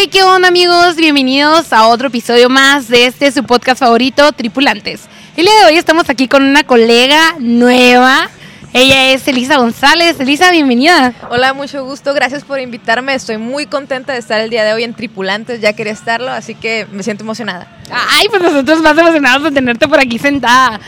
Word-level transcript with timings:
Hey, 0.00 0.06
¿qué 0.06 0.22
onda 0.22 0.46
amigos? 0.46 0.94
Bienvenidos 0.94 1.72
a 1.72 1.88
otro 1.88 2.06
episodio 2.06 2.48
más 2.48 2.86
de 2.86 3.06
este 3.06 3.32
su 3.32 3.42
podcast 3.42 3.80
favorito, 3.80 4.30
Tripulantes. 4.30 5.08
El 5.36 5.46
día 5.46 5.54
de 5.58 5.64
hoy 5.72 5.76
estamos 5.76 6.08
aquí 6.08 6.28
con 6.28 6.44
una 6.44 6.62
colega 6.62 7.34
nueva. 7.40 8.28
Ella 8.72 9.10
es 9.10 9.26
Elisa 9.26 9.56
González. 9.56 10.20
Elisa, 10.20 10.52
bienvenida. 10.52 11.14
Hola, 11.30 11.52
mucho 11.52 11.84
gusto. 11.84 12.14
Gracias 12.14 12.44
por 12.44 12.60
invitarme. 12.60 13.12
Estoy 13.12 13.38
muy 13.38 13.66
contenta 13.66 14.12
de 14.12 14.20
estar 14.20 14.40
el 14.40 14.50
día 14.50 14.62
de 14.62 14.72
hoy 14.72 14.84
en 14.84 14.94
Tripulantes. 14.94 15.60
Ya 15.60 15.72
quería 15.72 15.94
estarlo, 15.94 16.30
así 16.30 16.54
que 16.54 16.86
me 16.92 17.02
siento 17.02 17.24
emocionada. 17.24 17.66
Ay, 17.90 18.28
pues 18.28 18.40
nosotros 18.40 18.80
más 18.80 18.96
emocionados 18.96 19.42
de 19.42 19.50
tenerte 19.50 19.88
por 19.88 19.98
aquí 19.98 20.20
sentada. 20.20 20.78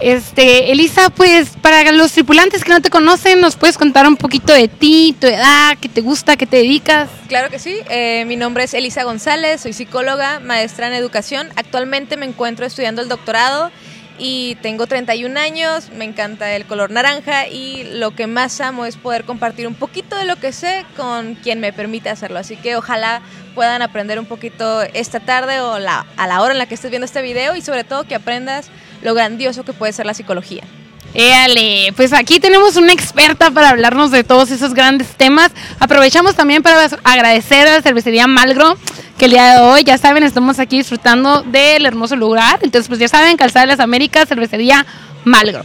Este, 0.00 0.72
Elisa, 0.72 1.10
pues 1.10 1.50
para 1.60 1.90
los 1.92 2.12
tripulantes 2.12 2.64
que 2.64 2.70
no 2.70 2.80
te 2.82 2.90
conocen, 2.90 3.40
¿nos 3.40 3.56
puedes 3.56 3.78
contar 3.78 4.06
un 4.06 4.16
poquito 4.16 4.52
de 4.52 4.68
ti, 4.68 5.16
tu 5.18 5.26
edad, 5.26 5.76
qué 5.80 5.88
te 5.88 6.00
gusta, 6.00 6.36
qué 6.36 6.46
te 6.46 6.58
dedicas? 6.58 7.08
Claro 7.28 7.50
que 7.50 7.58
sí. 7.58 7.78
Eh, 7.88 8.24
mi 8.26 8.36
nombre 8.36 8.64
es 8.64 8.74
Elisa 8.74 9.04
González, 9.04 9.60
soy 9.60 9.72
psicóloga, 9.72 10.40
maestra 10.40 10.88
en 10.88 10.94
educación. 10.94 11.48
Actualmente 11.56 12.16
me 12.16 12.26
encuentro 12.26 12.66
estudiando 12.66 13.02
el 13.02 13.08
doctorado 13.08 13.70
y 14.18 14.56
tengo 14.56 14.86
31 14.86 15.38
años, 15.38 15.90
me 15.90 16.04
encanta 16.04 16.54
el 16.54 16.66
color 16.66 16.90
naranja 16.90 17.48
y 17.48 17.84
lo 17.84 18.14
que 18.14 18.26
más 18.26 18.60
amo 18.60 18.86
es 18.86 18.96
poder 18.96 19.24
compartir 19.24 19.66
un 19.66 19.74
poquito 19.74 20.16
de 20.16 20.24
lo 20.24 20.36
que 20.36 20.52
sé 20.52 20.84
con 20.96 21.34
quien 21.34 21.60
me 21.60 21.72
permite 21.72 22.10
hacerlo. 22.10 22.38
Así 22.38 22.56
que 22.56 22.76
ojalá 22.76 23.22
puedan 23.54 23.82
aprender 23.82 24.18
un 24.18 24.26
poquito 24.26 24.82
esta 24.82 25.20
tarde 25.20 25.60
o 25.60 25.78
la, 25.78 26.06
a 26.16 26.26
la 26.26 26.42
hora 26.42 26.52
en 26.52 26.58
la 26.58 26.66
que 26.66 26.74
estés 26.74 26.90
viendo 26.90 27.06
este 27.06 27.22
video 27.22 27.56
y 27.56 27.60
sobre 27.60 27.84
todo 27.84 28.04
que 28.04 28.14
aprendas 28.14 28.70
lo 29.04 29.14
grandioso 29.14 29.62
que 29.64 29.72
puede 29.72 29.92
ser 29.92 30.06
la 30.06 30.14
psicología. 30.14 30.64
Éale, 31.12 31.92
pues 31.94 32.12
aquí 32.12 32.40
tenemos 32.40 32.74
una 32.74 32.92
experta 32.92 33.52
para 33.52 33.68
hablarnos 33.68 34.10
de 34.10 34.24
todos 34.24 34.50
esos 34.50 34.74
grandes 34.74 35.08
temas. 35.16 35.52
Aprovechamos 35.78 36.34
también 36.34 36.62
para 36.62 36.88
agradecer 37.04 37.68
a 37.68 37.76
la 37.76 37.82
cervecería 37.82 38.26
Malgro, 38.26 38.76
que 39.16 39.26
el 39.26 39.30
día 39.30 39.54
de 39.54 39.60
hoy, 39.60 39.84
ya 39.84 39.96
saben, 39.96 40.24
estamos 40.24 40.58
aquí 40.58 40.78
disfrutando 40.78 41.42
del 41.42 41.86
hermoso 41.86 42.16
lugar. 42.16 42.58
Entonces, 42.62 42.88
pues 42.88 42.98
ya 42.98 43.06
saben, 43.06 43.36
Calzada 43.36 43.66
de 43.66 43.72
las 43.72 43.80
Américas, 43.80 44.28
cervecería 44.28 44.84
Malgro. 45.22 45.64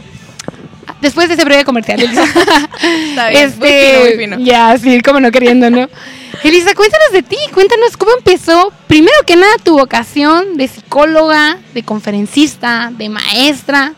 Después 1.00 1.28
de 1.28 1.34
ese 1.34 1.44
breve 1.44 1.64
comercial, 1.64 2.00
Elisa. 2.00 2.24
Está 3.08 3.30
bien, 3.30 3.48
este, 3.48 3.58
muy 3.58 4.10
fino, 4.18 4.36
muy 4.36 4.44
fino. 4.44 4.52
Ya, 4.52 4.78
sí, 4.78 5.00
como 5.00 5.18
no 5.18 5.32
queriendo, 5.32 5.68
¿no? 5.70 5.88
Elisa, 6.42 6.74
cuéntanos 6.74 7.12
de 7.12 7.22
ti, 7.22 7.36
cuéntanos 7.52 7.98
cómo 7.98 8.12
empezó, 8.16 8.72
primero 8.86 9.16
que 9.26 9.36
nada, 9.36 9.52
tu 9.62 9.76
vocación 9.78 10.56
de 10.56 10.68
psicóloga, 10.68 11.58
de 11.74 11.82
conferencista, 11.82 12.90
de 12.96 13.10
maestra. 13.10 13.92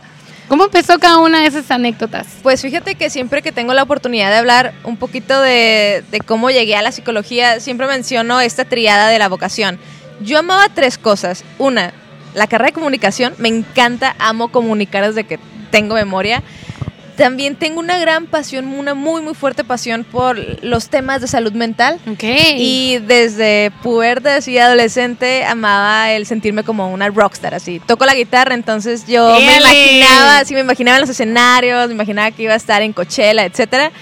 ¿Cómo 0.48 0.64
empezó 0.64 0.98
cada 0.98 1.18
una 1.18 1.40
de 1.40 1.46
esas 1.46 1.70
anécdotas? 1.70 2.26
Pues 2.42 2.60
fíjate 2.60 2.96
que 2.96 3.10
siempre 3.10 3.42
que 3.42 3.52
tengo 3.52 3.74
la 3.74 3.84
oportunidad 3.84 4.30
de 4.30 4.38
hablar 4.38 4.74
un 4.82 4.96
poquito 4.96 5.40
de, 5.40 6.02
cómo 6.26 6.50
llegué 6.50 6.74
a 6.74 6.82
la 6.82 6.90
psicología, 6.90 7.60
siempre 7.60 7.86
menciono 7.86 8.40
esta 8.40 8.64
triada 8.64 9.08
de 9.08 9.20
la 9.20 9.28
vocación. 9.28 9.78
Yo 10.20 10.40
amaba 10.40 10.68
tres 10.68 10.98
cosas. 10.98 11.44
Una, 11.58 11.94
la 12.34 12.48
carrera 12.48 12.70
de 12.70 12.74
comunicación. 12.74 13.34
Me 13.38 13.48
encanta, 13.48 14.16
amo 14.18 14.50
comunicar 14.50 15.06
desde 15.06 15.24
que 15.24 15.38
tengo 15.70 15.94
memoria. 15.94 16.42
También 17.16 17.56
tengo 17.56 17.80
una 17.80 17.98
gran 17.98 18.26
pasión, 18.26 18.68
una 18.68 18.94
muy, 18.94 19.20
muy 19.22 19.34
fuerte 19.34 19.64
pasión 19.64 20.04
por 20.04 20.38
los 20.64 20.88
temas 20.88 21.20
de 21.20 21.28
salud 21.28 21.52
mental. 21.52 22.00
Ok. 22.10 22.24
Y 22.56 22.98
desde 23.06 23.70
puberta 23.82 24.38
y 24.46 24.58
adolescente 24.58 25.44
amaba 25.44 26.10
el 26.12 26.26
sentirme 26.26 26.64
como 26.64 26.90
una 26.90 27.08
rockstar, 27.08 27.54
así. 27.54 27.80
Toco 27.86 28.06
la 28.06 28.14
guitarra, 28.14 28.54
entonces 28.54 29.06
yo 29.06 29.34
me 29.38 29.56
imaginaba, 29.56 30.38
así 30.38 30.54
me 30.54 30.60
imaginaba 30.60 30.96
en 30.96 31.00
los 31.02 31.10
escenarios, 31.10 31.88
me 31.88 31.94
imaginaba 31.94 32.30
que 32.30 32.44
iba 32.44 32.54
a 32.54 32.56
estar 32.56 32.80
en 32.82 32.92
Coachella, 32.92 33.44
etcétera. 33.44 33.92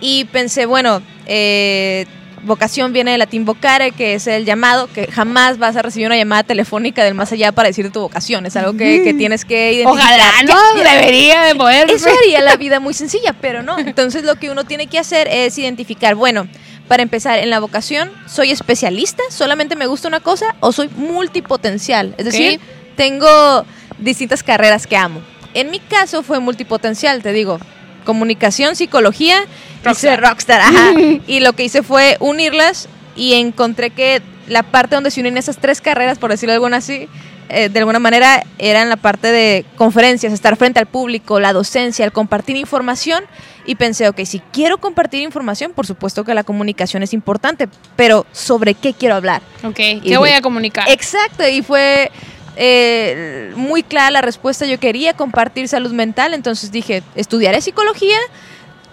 Y 0.00 0.24
pensé, 0.26 0.66
bueno, 0.66 1.02
eh, 1.26 2.06
vocación 2.44 2.92
viene 2.92 3.12
del 3.12 3.18
latín 3.18 3.44
vocare, 3.44 3.90
que 3.90 4.14
es 4.14 4.26
el 4.26 4.44
llamado, 4.44 4.86
que 4.86 5.10
jamás 5.10 5.58
vas 5.58 5.76
a 5.76 5.82
recibir 5.82 6.06
una 6.06 6.16
llamada 6.16 6.42
telefónica 6.42 7.02
del 7.04 7.14
más 7.14 7.32
allá 7.32 7.52
para 7.52 7.68
decirte 7.68 7.90
tu 7.90 8.00
vocación. 8.00 8.46
Es 8.46 8.56
algo 8.56 8.72
que, 8.74 9.02
que 9.02 9.14
tienes 9.14 9.44
que 9.44 9.72
identificar. 9.72 10.20
Ojalá, 10.20 10.42
¿no? 10.44 10.82
Debería 10.82 11.42
de 11.42 11.54
poder. 11.54 11.90
Eso 11.90 12.08
haría 12.08 12.40
la 12.40 12.56
vida 12.58 12.80
muy 12.80 12.94
sencilla, 12.94 13.34
pero 13.40 13.62
no. 13.62 13.78
Entonces 13.78 14.24
lo 14.24 14.36
que 14.36 14.50
uno 14.50 14.64
tiene 14.64 14.86
que 14.86 14.98
hacer 14.98 15.28
es 15.28 15.58
identificar, 15.58 16.14
bueno, 16.14 16.46
para 16.88 17.02
empezar, 17.02 17.38
en 17.38 17.50
la 17.50 17.60
vocación, 17.60 18.12
¿soy 18.26 18.50
especialista? 18.50 19.22
¿Solamente 19.30 19.74
me 19.74 19.86
gusta 19.86 20.08
una 20.08 20.20
cosa? 20.20 20.54
¿O 20.60 20.70
soy 20.70 20.88
multipotencial? 20.88 22.14
Es 22.18 22.26
decir, 22.26 22.60
tengo 22.94 23.64
distintas 23.98 24.42
carreras 24.42 24.86
que 24.86 24.96
amo. 24.96 25.22
En 25.54 25.70
mi 25.70 25.78
caso 25.78 26.22
fue 26.22 26.40
multipotencial, 26.40 27.22
te 27.22 27.32
digo, 27.32 27.58
comunicación, 28.04 28.76
psicología, 28.76 29.36
rockstar. 29.82 30.20
rockstar 30.20 30.60
ajá. 30.60 30.92
y 31.26 31.40
lo 31.40 31.54
que 31.54 31.64
hice 31.64 31.82
fue 31.82 32.16
unirlas 32.20 32.88
y 33.16 33.34
encontré 33.34 33.90
que 33.90 34.22
la 34.46 34.62
parte 34.62 34.94
donde 34.94 35.10
se 35.10 35.20
unen 35.20 35.36
esas 35.36 35.58
tres 35.58 35.80
carreras, 35.80 36.18
por 36.18 36.30
decirlo 36.30 36.52
alguna 36.52 36.78
así, 36.78 37.08
eh, 37.48 37.68
de 37.68 37.78
alguna 37.78 37.98
manera 37.98 38.42
era 38.58 38.82
en 38.82 38.88
la 38.88 38.96
parte 38.96 39.30
de 39.30 39.64
conferencias, 39.76 40.32
estar 40.32 40.56
frente 40.56 40.80
al 40.80 40.86
público, 40.86 41.40
la 41.40 41.52
docencia, 41.52 42.04
el 42.04 42.12
compartir 42.12 42.56
información. 42.56 43.24
Y 43.66 43.76
pensé, 43.76 44.08
ok, 44.08 44.20
si 44.24 44.40
quiero 44.52 44.78
compartir 44.78 45.22
información, 45.22 45.72
por 45.72 45.86
supuesto 45.86 46.24
que 46.24 46.34
la 46.34 46.44
comunicación 46.44 47.02
es 47.02 47.14
importante, 47.14 47.68
pero 47.96 48.26
¿sobre 48.32 48.74
qué 48.74 48.92
quiero 48.92 49.14
hablar? 49.14 49.40
Ok, 49.62 49.76
¿qué 49.76 50.16
voy 50.18 50.30
a 50.30 50.42
comunicar? 50.42 50.88
Exacto, 50.90 51.48
y 51.48 51.62
fue 51.62 52.10
eh, 52.56 53.52
muy 53.56 53.82
clara 53.82 54.10
la 54.10 54.20
respuesta. 54.20 54.66
Yo 54.66 54.78
quería 54.78 55.14
compartir 55.14 55.68
salud 55.68 55.92
mental, 55.92 56.34
entonces 56.34 56.70
dije, 56.72 57.02
estudiaré 57.14 57.60
psicología, 57.60 58.16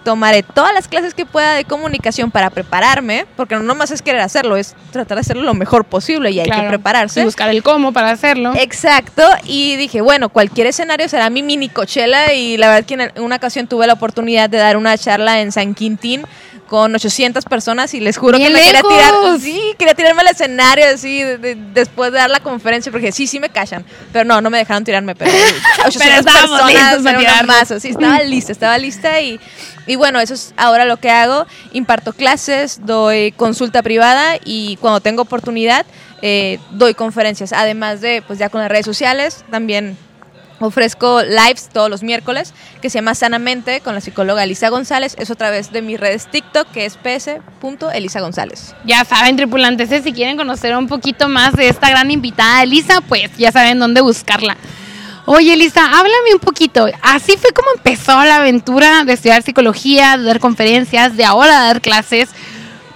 tomaré 0.04 0.42
todas 0.42 0.74
las 0.74 0.88
clases 0.88 1.14
que 1.14 1.24
pueda 1.24 1.54
de 1.54 1.64
comunicación 1.64 2.32
para 2.32 2.50
prepararme, 2.50 3.24
porque 3.36 3.54
no 3.54 3.62
nomás 3.62 3.92
es 3.92 4.02
querer 4.02 4.20
hacerlo, 4.20 4.56
es 4.56 4.74
tratar 4.90 5.16
de 5.16 5.20
hacerlo 5.20 5.42
lo 5.44 5.54
mejor 5.54 5.84
posible 5.84 6.32
y 6.32 6.40
hay 6.40 6.46
Claro. 6.46 6.62
que 6.62 6.68
prepararse. 6.70 7.20
Y 7.20 7.24
buscar 7.24 7.50
el 7.50 7.62
cómo 7.62 7.92
para 7.92 8.10
hacerlo. 8.10 8.52
Exacto, 8.56 9.22
y 9.44 9.76
dije, 9.76 10.00
bueno, 10.00 10.28
cualquier 10.28 10.66
escenario 10.66 11.08
será 11.08 11.30
mi 11.30 11.44
mini 11.44 11.68
cochela 11.68 12.32
y 12.34 12.56
la 12.56 12.68
verdad 12.68 12.84
que 12.84 12.94
en 12.94 13.22
una 13.22 13.36
ocasión 13.36 13.68
tuve 13.68 13.86
la 13.86 13.92
oportunidad 13.92 14.50
de 14.50 14.58
dar 14.58 14.76
una 14.76 14.98
charla 14.98 15.40
en 15.40 15.52
San 15.52 15.74
Quintín 15.74 16.24
con 16.72 16.94
800 16.94 17.44
personas 17.44 17.92
y 17.92 18.00
les 18.00 18.16
juro 18.16 18.38
que 18.38 18.44
¡Bien 18.44 18.54
me 18.54 18.62
quería 18.62 18.80
tirar, 18.80 19.12
sí, 19.38 19.60
quería 19.78 19.92
tirarme 19.92 20.22
al 20.22 20.28
escenario 20.28 20.86
así 20.94 21.22
de- 21.22 21.36
de- 21.36 21.54
después 21.54 22.10
de 22.12 22.16
dar 22.16 22.30
la 22.30 22.40
conferencia 22.40 22.90
porque 22.90 23.12
sí, 23.12 23.26
sí 23.26 23.38
me 23.38 23.50
callan, 23.50 23.84
pero 24.10 24.24
no, 24.24 24.40
no 24.40 24.48
me 24.48 24.56
dejaron 24.56 24.82
tirarme, 24.82 25.14
pero 25.14 25.30
800 25.84 26.00
estábamos 26.20 26.64
listos 26.66 26.72
personas 26.72 27.02
para 27.02 27.10
era 27.10 27.18
una 27.18 27.18
tirarnos. 27.18 27.56
masa, 27.56 27.78
sí, 27.78 27.88
estaba 27.90 28.20
lista, 28.22 28.52
estaba 28.52 28.78
lista 28.78 29.20
y, 29.20 29.38
y 29.86 29.96
bueno, 29.96 30.18
eso 30.18 30.32
es 30.32 30.54
ahora 30.56 30.86
lo 30.86 30.96
que 30.96 31.10
hago, 31.10 31.44
imparto 31.74 32.14
clases, 32.14 32.80
doy 32.86 33.32
consulta 33.32 33.82
privada 33.82 34.36
y 34.42 34.76
cuando 34.76 35.00
tengo 35.02 35.20
oportunidad 35.20 35.84
eh, 36.22 36.58
doy 36.70 36.94
conferencias, 36.94 37.52
además 37.52 38.00
de 38.00 38.22
pues 38.26 38.38
ya 38.38 38.48
con 38.48 38.62
las 38.62 38.70
redes 38.70 38.86
sociales, 38.86 39.44
también 39.50 39.98
ofrezco 40.66 41.22
lives 41.22 41.68
todos 41.72 41.90
los 41.90 42.02
miércoles 42.02 42.54
que 42.80 42.90
se 42.90 42.98
llama 42.98 43.14
Sanamente 43.14 43.80
con 43.80 43.94
la 43.94 44.00
psicóloga 44.00 44.44
Elisa 44.44 44.68
González, 44.68 45.14
es 45.18 45.30
otra 45.30 45.50
vez 45.50 45.72
de 45.72 45.82
mis 45.82 45.98
redes 45.98 46.26
TikTok 46.26 46.68
que 46.70 46.86
es 46.86 46.96
ps.elisa 46.96 48.20
González. 48.20 48.74
Ya 48.84 49.04
saben, 49.04 49.36
tripulantes, 49.36 50.02
si 50.02 50.12
quieren 50.12 50.36
conocer 50.36 50.76
un 50.76 50.88
poquito 50.88 51.28
más 51.28 51.54
de 51.54 51.68
esta 51.68 51.90
gran 51.90 52.10
invitada, 52.10 52.62
Elisa, 52.62 53.00
pues 53.00 53.30
ya 53.36 53.52
saben 53.52 53.78
dónde 53.78 54.00
buscarla. 54.00 54.56
Oye, 55.24 55.52
Elisa, 55.52 55.84
háblame 55.84 56.34
un 56.34 56.40
poquito. 56.40 56.86
Así 57.00 57.36
fue 57.36 57.52
como 57.52 57.68
empezó 57.76 58.24
la 58.24 58.36
aventura 58.36 59.04
de 59.04 59.12
estudiar 59.12 59.42
psicología, 59.42 60.16
de 60.16 60.24
dar 60.24 60.40
conferencias, 60.40 61.16
de 61.16 61.24
ahora 61.24 61.60
dar 61.60 61.80
clases. 61.80 62.28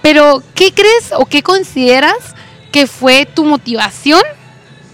Pero, 0.01 0.43
¿qué 0.53 0.73
crees 0.73 1.11
o 1.17 1.25
qué 1.25 1.41
consideras 1.41 2.17
que 2.71 2.85
fue 2.85 3.25
tu 3.25 3.45
motivación 3.45 4.21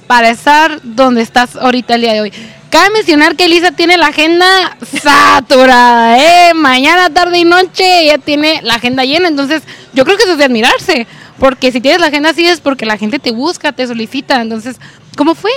para 0.05 0.29
estar 0.29 0.79
donde 0.83 1.21
estás 1.21 1.55
ahorita 1.55 1.95
el 1.95 2.01
día 2.01 2.13
de 2.13 2.21
hoy? 2.21 2.33
Cabe 2.73 2.89
mencionar 2.89 3.35
que 3.35 3.45
Elisa 3.45 3.71
tiene 3.71 3.97
la 3.97 4.07
agenda 4.07 4.75
saturada, 4.99 6.17
¿eh? 6.17 6.55
Mañana, 6.55 7.11
tarde 7.11 7.37
y 7.37 7.45
noche 7.45 8.01
ella 8.01 8.17
tiene 8.17 8.61
la 8.63 8.73
agenda 8.73 9.05
llena, 9.05 9.27
entonces 9.27 9.61
yo 9.93 10.03
creo 10.03 10.17
que 10.17 10.23
eso 10.23 10.31
es 10.31 10.39
de 10.39 10.45
admirarse, 10.45 11.05
porque 11.37 11.71
si 11.71 11.81
tienes 11.81 12.01
la 12.01 12.07
agenda 12.07 12.31
así 12.31 12.47
es 12.47 12.61
porque 12.61 12.87
la 12.87 12.97
gente 12.97 13.19
te 13.19 13.29
busca, 13.29 13.73
te 13.73 13.85
solicita, 13.85 14.41
entonces, 14.41 14.77
¿cómo 15.15 15.35
fue? 15.35 15.51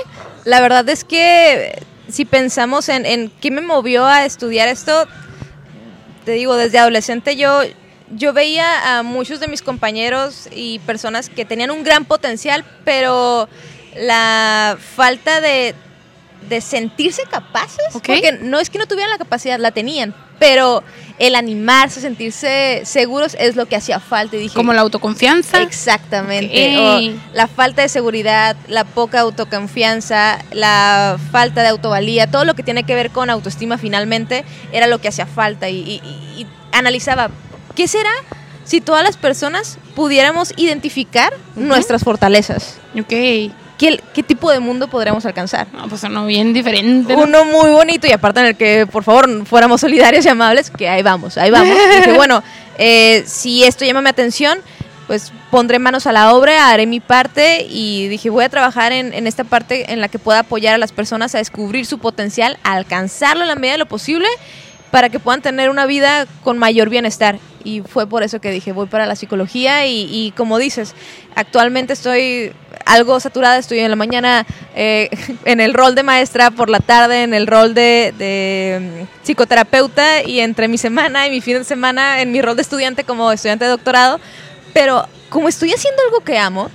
La 0.44 0.60
verdad 0.60 0.86
es 0.90 1.04
que 1.04 1.82
si 2.06 2.26
pensamos 2.26 2.90
en, 2.90 3.06
en 3.06 3.32
qué 3.40 3.50
me 3.50 3.62
movió 3.62 4.04
a 4.04 4.26
estudiar 4.26 4.68
esto, 4.68 5.08
te 6.26 6.32
digo, 6.32 6.54
desde 6.56 6.80
adolescente 6.80 7.34
yo, 7.34 7.62
yo 8.14 8.34
veía 8.34 8.98
a 8.98 9.02
muchos 9.02 9.40
de 9.40 9.48
mis 9.48 9.62
compañeros 9.62 10.50
y 10.54 10.80
personas 10.80 11.30
que 11.30 11.46
tenían 11.46 11.70
un 11.70 11.82
gran 11.82 12.04
potencial, 12.04 12.62
pero 12.84 13.48
la 13.96 14.76
falta 14.78 15.40
de, 15.40 15.74
de 16.48 16.60
sentirse 16.60 17.22
capaces, 17.30 17.84
porque 17.92 18.38
no 18.42 18.58
es 18.60 18.70
que 18.70 18.78
no 18.78 18.86
tuvieran 18.86 19.10
la 19.10 19.18
capacidad, 19.18 19.58
la 19.58 19.70
tenían, 19.72 20.14
pero 20.38 20.82
el 21.18 21.34
animarse, 21.34 22.00
sentirse 22.00 22.82
seguros 22.84 23.36
es 23.38 23.56
lo 23.56 23.66
que 23.66 23.76
hacía 23.76 24.00
falta. 24.00 24.36
Y 24.36 24.40
dije, 24.40 24.54
Como 24.54 24.72
la 24.72 24.82
autoconfianza. 24.82 25.62
Exactamente. 25.62 26.76
O 26.78 27.00
la 27.34 27.46
falta 27.48 27.82
de 27.82 27.88
seguridad, 27.88 28.56
la 28.68 28.84
poca 28.84 29.20
autoconfianza, 29.20 30.38
la 30.52 31.18
falta 31.32 31.62
de 31.62 31.68
autovalía, 31.68 32.30
todo 32.30 32.44
lo 32.44 32.54
que 32.54 32.62
tiene 32.62 32.84
que 32.84 32.94
ver 32.94 33.10
con 33.10 33.30
autoestima 33.30 33.78
finalmente 33.78 34.44
era 34.72 34.86
lo 34.86 35.00
que 35.00 35.08
hacía 35.08 35.26
falta. 35.26 35.68
Y, 35.68 35.76
y- 35.78 36.00
y- 36.04 36.40
y 36.42 36.46
analizaba, 36.72 37.30
¿qué 37.74 37.88
será 37.88 38.10
si 38.64 38.80
todas 38.80 39.02
las 39.02 39.16
personas 39.16 39.78
pudiéramos 39.94 40.52
identificar 40.56 41.32
nuestras 41.54 42.02
fortalezas? 42.04 42.76
Ok. 42.98 43.52
¿Qué, 43.78 44.00
¿Qué, 44.14 44.22
tipo 44.22 44.50
de 44.50 44.58
mundo 44.58 44.88
podríamos 44.88 45.26
alcanzar? 45.26 45.66
No, 45.72 45.88
pues 45.88 46.02
uno 46.04 46.24
bien 46.26 46.52
diferente. 46.52 47.14
¿no? 47.14 47.24
Uno 47.24 47.44
muy 47.44 47.70
bonito 47.70 48.06
y 48.06 48.12
aparte 48.12 48.40
en 48.40 48.46
el 48.46 48.56
que 48.56 48.86
por 48.90 49.04
favor 49.04 49.46
fuéramos 49.46 49.80
solidarios 49.80 50.24
y 50.24 50.28
amables, 50.28 50.70
que 50.70 50.88
ahí 50.88 51.02
vamos, 51.02 51.36
ahí 51.36 51.50
vamos. 51.50 51.76
dije, 51.98 52.12
bueno, 52.14 52.42
eh, 52.78 53.22
si 53.26 53.64
esto 53.64 53.84
llama 53.84 54.00
mi 54.00 54.08
atención, 54.08 54.58
pues 55.06 55.32
pondré 55.50 55.78
manos 55.78 56.06
a 56.06 56.12
la 56.12 56.34
obra, 56.34 56.70
haré 56.70 56.86
mi 56.86 57.00
parte 57.00 57.66
y 57.68 58.08
dije, 58.08 58.30
voy 58.30 58.44
a 58.44 58.48
trabajar 58.48 58.92
en, 58.92 59.12
en, 59.12 59.26
esta 59.26 59.44
parte 59.44 59.92
en 59.92 60.00
la 60.00 60.08
que 60.08 60.18
pueda 60.18 60.40
apoyar 60.40 60.74
a 60.74 60.78
las 60.78 60.92
personas 60.92 61.34
a 61.34 61.38
descubrir 61.38 61.84
su 61.86 61.98
potencial, 61.98 62.58
a 62.64 62.72
alcanzarlo 62.72 63.42
en 63.42 63.48
la 63.48 63.56
medida 63.56 63.72
de 63.72 63.78
lo 63.78 63.86
posible 63.86 64.26
para 64.90 65.10
que 65.10 65.18
puedan 65.18 65.42
tener 65.42 65.68
una 65.68 65.86
vida 65.86 66.26
con 66.42 66.58
mayor 66.58 66.88
bienestar. 66.88 67.38
Y 67.64 67.82
fue 67.82 68.06
por 68.06 68.22
eso 68.22 68.40
que 68.40 68.50
dije, 68.50 68.72
voy 68.72 68.86
para 68.86 69.06
la 69.06 69.16
psicología 69.16 69.86
y, 69.86 70.08
y 70.10 70.32
como 70.36 70.56
dices, 70.58 70.94
actualmente 71.34 71.92
estoy 71.92 72.52
algo 72.86 73.20
saturada, 73.20 73.58
estoy 73.58 73.80
en 73.80 73.90
la 73.90 73.96
mañana 73.96 74.46
eh, 74.74 75.10
en 75.44 75.60
el 75.60 75.74
rol 75.74 75.94
de 75.94 76.02
maestra, 76.02 76.50
por 76.50 76.70
la 76.70 76.80
tarde 76.80 77.24
en 77.24 77.34
el 77.34 77.46
rol 77.46 77.74
de, 77.74 78.14
de 78.16 79.00
um, 79.02 79.06
psicoterapeuta 79.22 80.22
y 80.22 80.40
entre 80.40 80.68
mi 80.68 80.78
semana 80.78 81.26
y 81.26 81.30
mi 81.30 81.42
fin 81.42 81.58
de 81.58 81.64
semana 81.64 82.22
en 82.22 82.32
mi 82.32 82.40
rol 82.40 82.56
de 82.56 82.62
estudiante 82.62 83.04
como 83.04 83.30
estudiante 83.32 83.64
de 83.66 83.72
doctorado. 83.72 84.20
Pero 84.72 85.06
como 85.28 85.48
estoy 85.48 85.72
haciendo 85.72 86.02
algo 86.04 86.20
que 86.20 86.38
amo, 86.38 86.70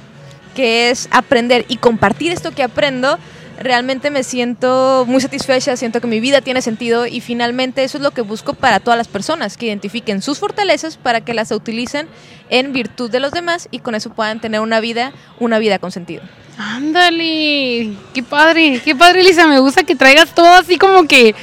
que 0.56 0.90
es 0.90 1.08
aprender 1.12 1.66
y 1.70 1.78
compartir 1.78 2.32
esto 2.32 2.52
que 2.52 2.64
aprendo, 2.64 3.18
realmente 3.64 4.10
me 4.10 4.24
siento 4.24 5.06
muy 5.08 5.22
satisfecha, 5.22 5.76
siento 5.78 6.02
que 6.02 6.08
mi 6.08 6.20
vida 6.20 6.42
tiene 6.42 6.62
sentido 6.62 7.06
y 7.06 7.22
finalmente 7.22 7.84
eso 7.84 7.98
es 7.98 8.04
lo 8.04 8.12
que 8.12 8.22
busco 8.22 8.54
para 8.54 8.80
todas 8.80 8.98
las 8.98 9.08
personas, 9.08 9.58
que 9.58 9.68
identifiquen 9.68 10.22
sus 10.22 10.40
fortalezas 10.40 10.98
para 10.98 11.22
que 11.22 11.34
las 11.34 11.52
utilicen 11.52 12.08
en 12.50 12.74
virtud 12.74 13.10
de 13.10 13.20
los 13.20 13.32
demás 13.32 13.68
y 13.72 13.80
con 13.80 13.96
eso 13.96 14.12
puedan 14.12 14.42
tener 14.42 14.62
una 14.62 14.80
vida, 14.80 15.14
una 15.40 15.60
vida 15.60 15.80
con 15.80 15.92
sentido. 15.92 16.24
Ándale, 16.58 17.94
qué 18.14 18.24
padre, 18.24 18.82
qué 18.84 18.96
padre 18.96 19.24
Lisa, 19.24 19.48
me 19.48 19.60
gusta 19.60 19.84
que 19.84 19.96
traigas 19.96 20.34
todo 20.36 20.52
así 20.54 20.78
como 20.78 21.08
que 21.08 21.34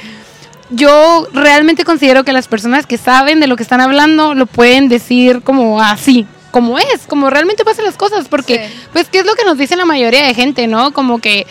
yo 0.69 1.27
realmente 1.33 1.83
considero 1.83 2.23
que 2.23 2.31
las 2.31 2.47
personas 2.47 2.85
que 2.85 2.97
saben 2.97 3.39
de 3.39 3.47
lo 3.47 3.55
que 3.55 3.63
están 3.63 3.81
hablando 3.81 4.35
lo 4.35 4.45
pueden 4.45 4.87
decir 4.87 5.41
como 5.41 5.81
así, 5.81 6.27
como 6.51 6.77
es, 6.77 7.07
como 7.07 7.29
realmente 7.29 7.65
pasan 7.65 7.85
las 7.85 7.95
cosas, 7.95 8.27
porque 8.27 8.67
sí. 8.67 8.73
pues 8.93 9.07
qué 9.09 9.19
es 9.19 9.25
lo 9.25 9.35
que 9.35 9.45
nos 9.45 9.57
dice 9.57 9.75
la 9.75 9.85
mayoría 9.85 10.25
de 10.25 10.33
gente, 10.33 10.67
¿no? 10.67 10.91
Como 10.91 11.19
que 11.19 11.47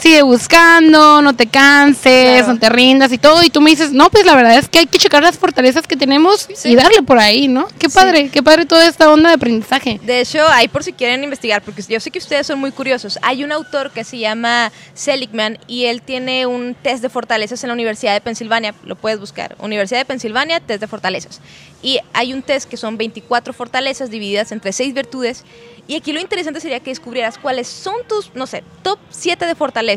sigue 0.00 0.22
buscando, 0.22 1.22
no 1.22 1.36
te 1.36 1.46
canses, 1.46 2.38
claro. 2.38 2.54
no 2.54 2.58
te 2.58 2.68
rindas 2.68 3.12
y 3.12 3.18
todo. 3.18 3.42
Y 3.42 3.50
tú 3.50 3.60
me 3.60 3.70
dices, 3.70 3.92
no, 3.92 4.10
pues 4.10 4.24
la 4.24 4.34
verdad 4.34 4.58
es 4.58 4.68
que 4.68 4.80
hay 4.80 4.86
que 4.86 4.98
checar 4.98 5.22
las 5.22 5.38
fortalezas 5.38 5.86
que 5.86 5.96
tenemos 5.96 6.48
sí. 6.54 6.70
y 6.70 6.74
darle 6.74 7.02
por 7.02 7.18
ahí, 7.18 7.48
¿no? 7.48 7.68
Qué 7.78 7.88
padre, 7.88 8.22
sí. 8.22 8.30
qué 8.30 8.42
padre 8.42 8.66
toda 8.66 8.86
esta 8.86 9.10
onda 9.10 9.28
de 9.28 9.34
aprendizaje. 9.36 10.00
De 10.02 10.20
hecho, 10.20 10.46
ahí 10.48 10.68
por 10.68 10.82
si 10.82 10.92
quieren 10.92 11.22
investigar, 11.22 11.62
porque 11.62 11.82
yo 11.82 12.00
sé 12.00 12.10
que 12.10 12.18
ustedes 12.18 12.46
son 12.46 12.58
muy 12.58 12.72
curiosos, 12.72 13.18
hay 13.22 13.44
un 13.44 13.52
autor 13.52 13.90
que 13.90 14.04
se 14.04 14.18
llama 14.18 14.72
Seligman 14.94 15.58
y 15.66 15.84
él 15.84 16.02
tiene 16.02 16.46
un 16.46 16.74
test 16.74 17.02
de 17.02 17.08
fortalezas 17.08 17.62
en 17.62 17.68
la 17.68 17.74
Universidad 17.74 18.14
de 18.14 18.20
Pensilvania, 18.20 18.74
lo 18.84 18.96
puedes 18.96 19.20
buscar, 19.20 19.56
Universidad 19.58 20.00
de 20.00 20.04
Pensilvania, 20.06 20.60
test 20.60 20.80
de 20.80 20.86
fortalezas. 20.86 21.40
Y 21.82 21.98
hay 22.12 22.32
un 22.32 22.42
test 22.42 22.68
que 22.68 22.76
son 22.76 22.98
24 22.98 23.52
fortalezas 23.52 24.10
divididas 24.10 24.52
entre 24.52 24.72
6 24.72 24.94
virtudes 24.94 25.44
y 25.90 25.96
aquí 25.96 26.12
lo 26.12 26.20
interesante 26.20 26.60
sería 26.60 26.78
que 26.78 26.90
descubrieras 26.90 27.36
cuáles 27.36 27.66
son 27.66 27.96
tus, 28.06 28.32
no 28.36 28.46
sé, 28.46 28.62
top 28.84 29.00
7 29.10 29.44
de 29.44 29.56
fortalezas 29.56 29.89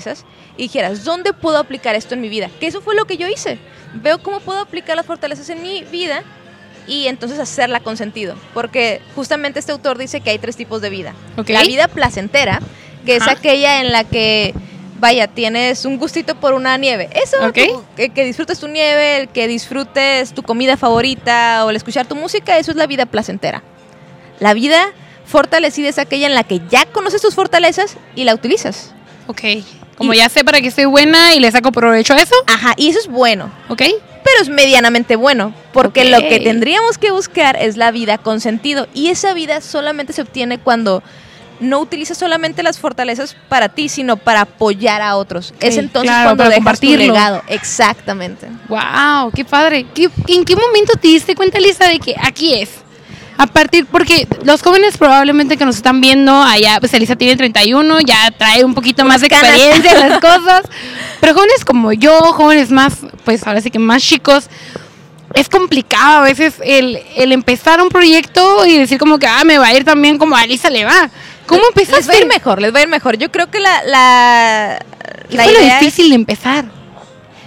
y 0.58 0.64
dijeras, 0.64 1.04
¿dónde 1.04 1.34
puedo 1.34 1.58
aplicar 1.58 1.96
esto 1.96 2.14
en 2.14 2.22
mi 2.22 2.30
vida? 2.30 2.50
Que 2.60 2.68
eso 2.68 2.82
fue 2.82 2.96
lo 2.96 3.06
que 3.06 3.18
yo 3.18 3.28
hice. 3.28 3.58
Veo 3.94 4.22
cómo 4.22 4.40
puedo 4.40 4.60
aplicar 4.60 4.96
las 4.96 5.06
fortalezas 5.06 5.50
en 5.50 5.62
mi 5.62 5.84
vida 5.84 6.24
y 6.88 7.08
entonces 7.08 7.40
hacerla 7.40 7.80
con 7.80 7.98
sentido. 7.98 8.36
Porque 8.54 9.02
justamente 9.16 9.60
este 9.60 9.72
autor 9.72 9.98
dice 9.98 10.22
que 10.22 10.30
hay 10.30 10.40
tres 10.40 10.56
tipos 10.56 10.82
de 10.82 10.90
vida. 10.90 11.14
Okay. 11.38 11.56
La 11.56 11.64
vida 11.64 11.88
placentera, 11.88 12.60
que 13.06 13.18
Ajá. 13.18 13.32
es 13.32 13.38
aquella 13.38 13.82
en 13.82 13.92
la 13.92 14.04
que 14.04 14.54
vaya, 15.00 15.28
tienes 15.28 15.86
un 15.86 15.98
gustito 15.98 16.36
por 16.36 16.54
una 16.54 16.78
nieve. 16.78 17.10
Eso, 17.14 17.46
okay. 17.46 17.68
tú, 17.68 17.84
que, 17.96 18.10
que, 18.10 18.24
disfrutes 18.24 18.60
tu 18.60 18.68
nieve, 18.68 19.18
el 19.18 19.30
que 19.30 19.48
disfrutes 19.48 20.34
tu 20.34 20.44
comida 20.44 20.78
favorita 20.78 21.66
o 21.66 21.70
el 21.70 21.76
escuchar 21.76 22.06
tu 22.06 22.16
música, 22.16 22.58
eso 22.58 22.72
es 22.72 22.78
la 22.78 22.88
vida 22.88 23.06
placentera. 23.06 23.64
La 24.40 24.54
vida 24.54 24.94
fortalecida 25.26 25.90
es 25.90 26.00
aquella 26.00 26.28
en 26.28 26.36
la 26.36 26.44
que 26.44 26.62
ya 26.70 26.86
conoces 26.86 27.22
tus 27.22 27.36
fortalezas 27.36 27.98
y 28.16 28.24
la 28.24 28.34
utilizas. 28.34 28.94
Ok. 29.28 29.42
Como 29.98 30.14
y, 30.14 30.18
ya 30.18 30.30
sé 30.30 30.44
para 30.44 30.62
qué 30.62 30.68
estoy 30.68 30.86
buena 30.86 31.36
y 31.36 31.40
le 31.40 31.52
saco 31.52 31.72
provecho 31.72 32.14
a 32.14 32.18
eso. 32.18 32.36
Ajá, 32.48 32.74
y 32.78 32.90
eso 32.90 33.00
es 33.00 33.08
bueno. 33.08 33.52
Ok. 33.70 33.82
Pero 34.24 34.42
es 34.42 34.50
medianamente 34.50 35.16
bueno, 35.18 35.54
porque 35.74 36.02
okay. 36.02 36.12
lo 36.12 36.20
que 36.20 36.40
tendríamos 36.40 36.98
que 36.98 37.12
buscar 37.12 37.58
es 37.60 37.76
la 37.76 37.92
vida 37.92 38.18
con 38.18 38.40
sentido. 38.40 38.88
Y 38.94 39.10
esa 39.10 39.34
vida 39.34 39.60
solamente 39.60 40.14
se 40.14 40.22
obtiene 40.22 40.60
cuando 40.60 41.04
no 41.60 41.80
utilizas 41.80 42.18
solamente 42.18 42.64
las 42.64 42.80
fortalezas 42.80 43.36
para 43.50 43.70
ti, 43.70 43.90
sino 43.90 44.18
para 44.18 44.42
apoyar 44.42 45.02
a 45.02 45.16
otros. 45.16 45.54
Okay, 45.56 45.70
es 45.70 45.78
entonces 45.78 46.10
claro, 46.10 46.36
cuando 46.36 46.50
dejas 46.50 46.80
tu 46.80 46.88
legado. 46.88 47.44
Exactamente. 47.48 48.48
Wow, 48.70 49.32
qué 49.34 49.46
padre. 49.46 49.86
¿Qué, 49.94 50.10
¿En 50.28 50.46
qué 50.46 50.56
momento 50.56 50.94
te 51.00 51.08
diste 51.08 51.36
cuenta, 51.36 51.60
Lisa, 51.60 51.88
de 51.88 52.00
que 52.00 52.16
aquí 52.22 52.54
es? 52.54 52.83
A 53.38 53.48
partir, 53.48 53.86
porque 53.86 54.28
los 54.44 54.62
jóvenes 54.62 54.98
probablemente 54.98 55.58
que 55.58 55.66
nos 55.66 55.76
están 55.76 56.02
viendo, 56.02 56.42
allá, 56.42 56.78
pues 56.80 56.94
Elisa 56.94 57.16
tiene 57.16 57.36
31, 57.36 58.02
ya 58.02 58.32
trae 58.38 58.64
un 58.64 58.74
poquito 58.74 59.06
más 59.06 59.22
de 59.22 59.28
experiencia 59.28 59.92
en 59.92 60.10
las 60.10 60.20
cosas, 60.22 60.64
pero 61.20 61.34
jóvenes 61.34 61.66
como 61.66 61.94
yo, 61.94 62.18
jóvenes 62.34 62.70
más, 62.70 62.98
pues 63.26 63.46
ahora 63.48 63.62
sí 63.62 63.72
que 63.72 63.80
más 63.80 64.04
chicos, 64.04 64.50
es 65.34 65.50
complicado 65.50 66.20
a 66.20 66.22
veces 66.22 66.56
el, 66.64 67.00
el 67.16 67.32
empezar 67.32 67.82
un 67.82 67.90
proyecto 67.90 68.66
y 68.66 68.78
decir 68.78 69.00
como 69.00 69.18
que, 69.18 69.28
ah, 69.28 69.44
me 69.44 69.58
va 69.58 69.68
a 69.68 69.74
ir 69.74 69.84
también 69.84 70.18
como 70.18 70.36
a 70.36 70.44
Elisa 70.44 70.70
le 70.70 70.86
va. 70.86 71.10
¿Cómo 71.48 71.62
empezaste? 71.68 71.98
Les 71.98 72.10
va 72.10 72.14
a 72.14 72.18
ir 72.20 72.28
mejor, 72.28 72.62
les 72.62 72.74
va 72.74 72.80
a 72.80 72.82
ir 72.84 72.88
mejor. 72.88 73.18
Yo 73.18 73.32
creo 73.32 73.50
que 73.50 73.60
la... 73.60 73.84
la 73.84 74.86
¿Qué 75.30 75.38
la 75.38 75.44
fue 75.44 75.54
idea 75.54 75.76
lo 75.76 75.80
difícil 75.80 76.06
es... 76.06 76.10
de 76.12 76.16
empezar? 76.16 76.83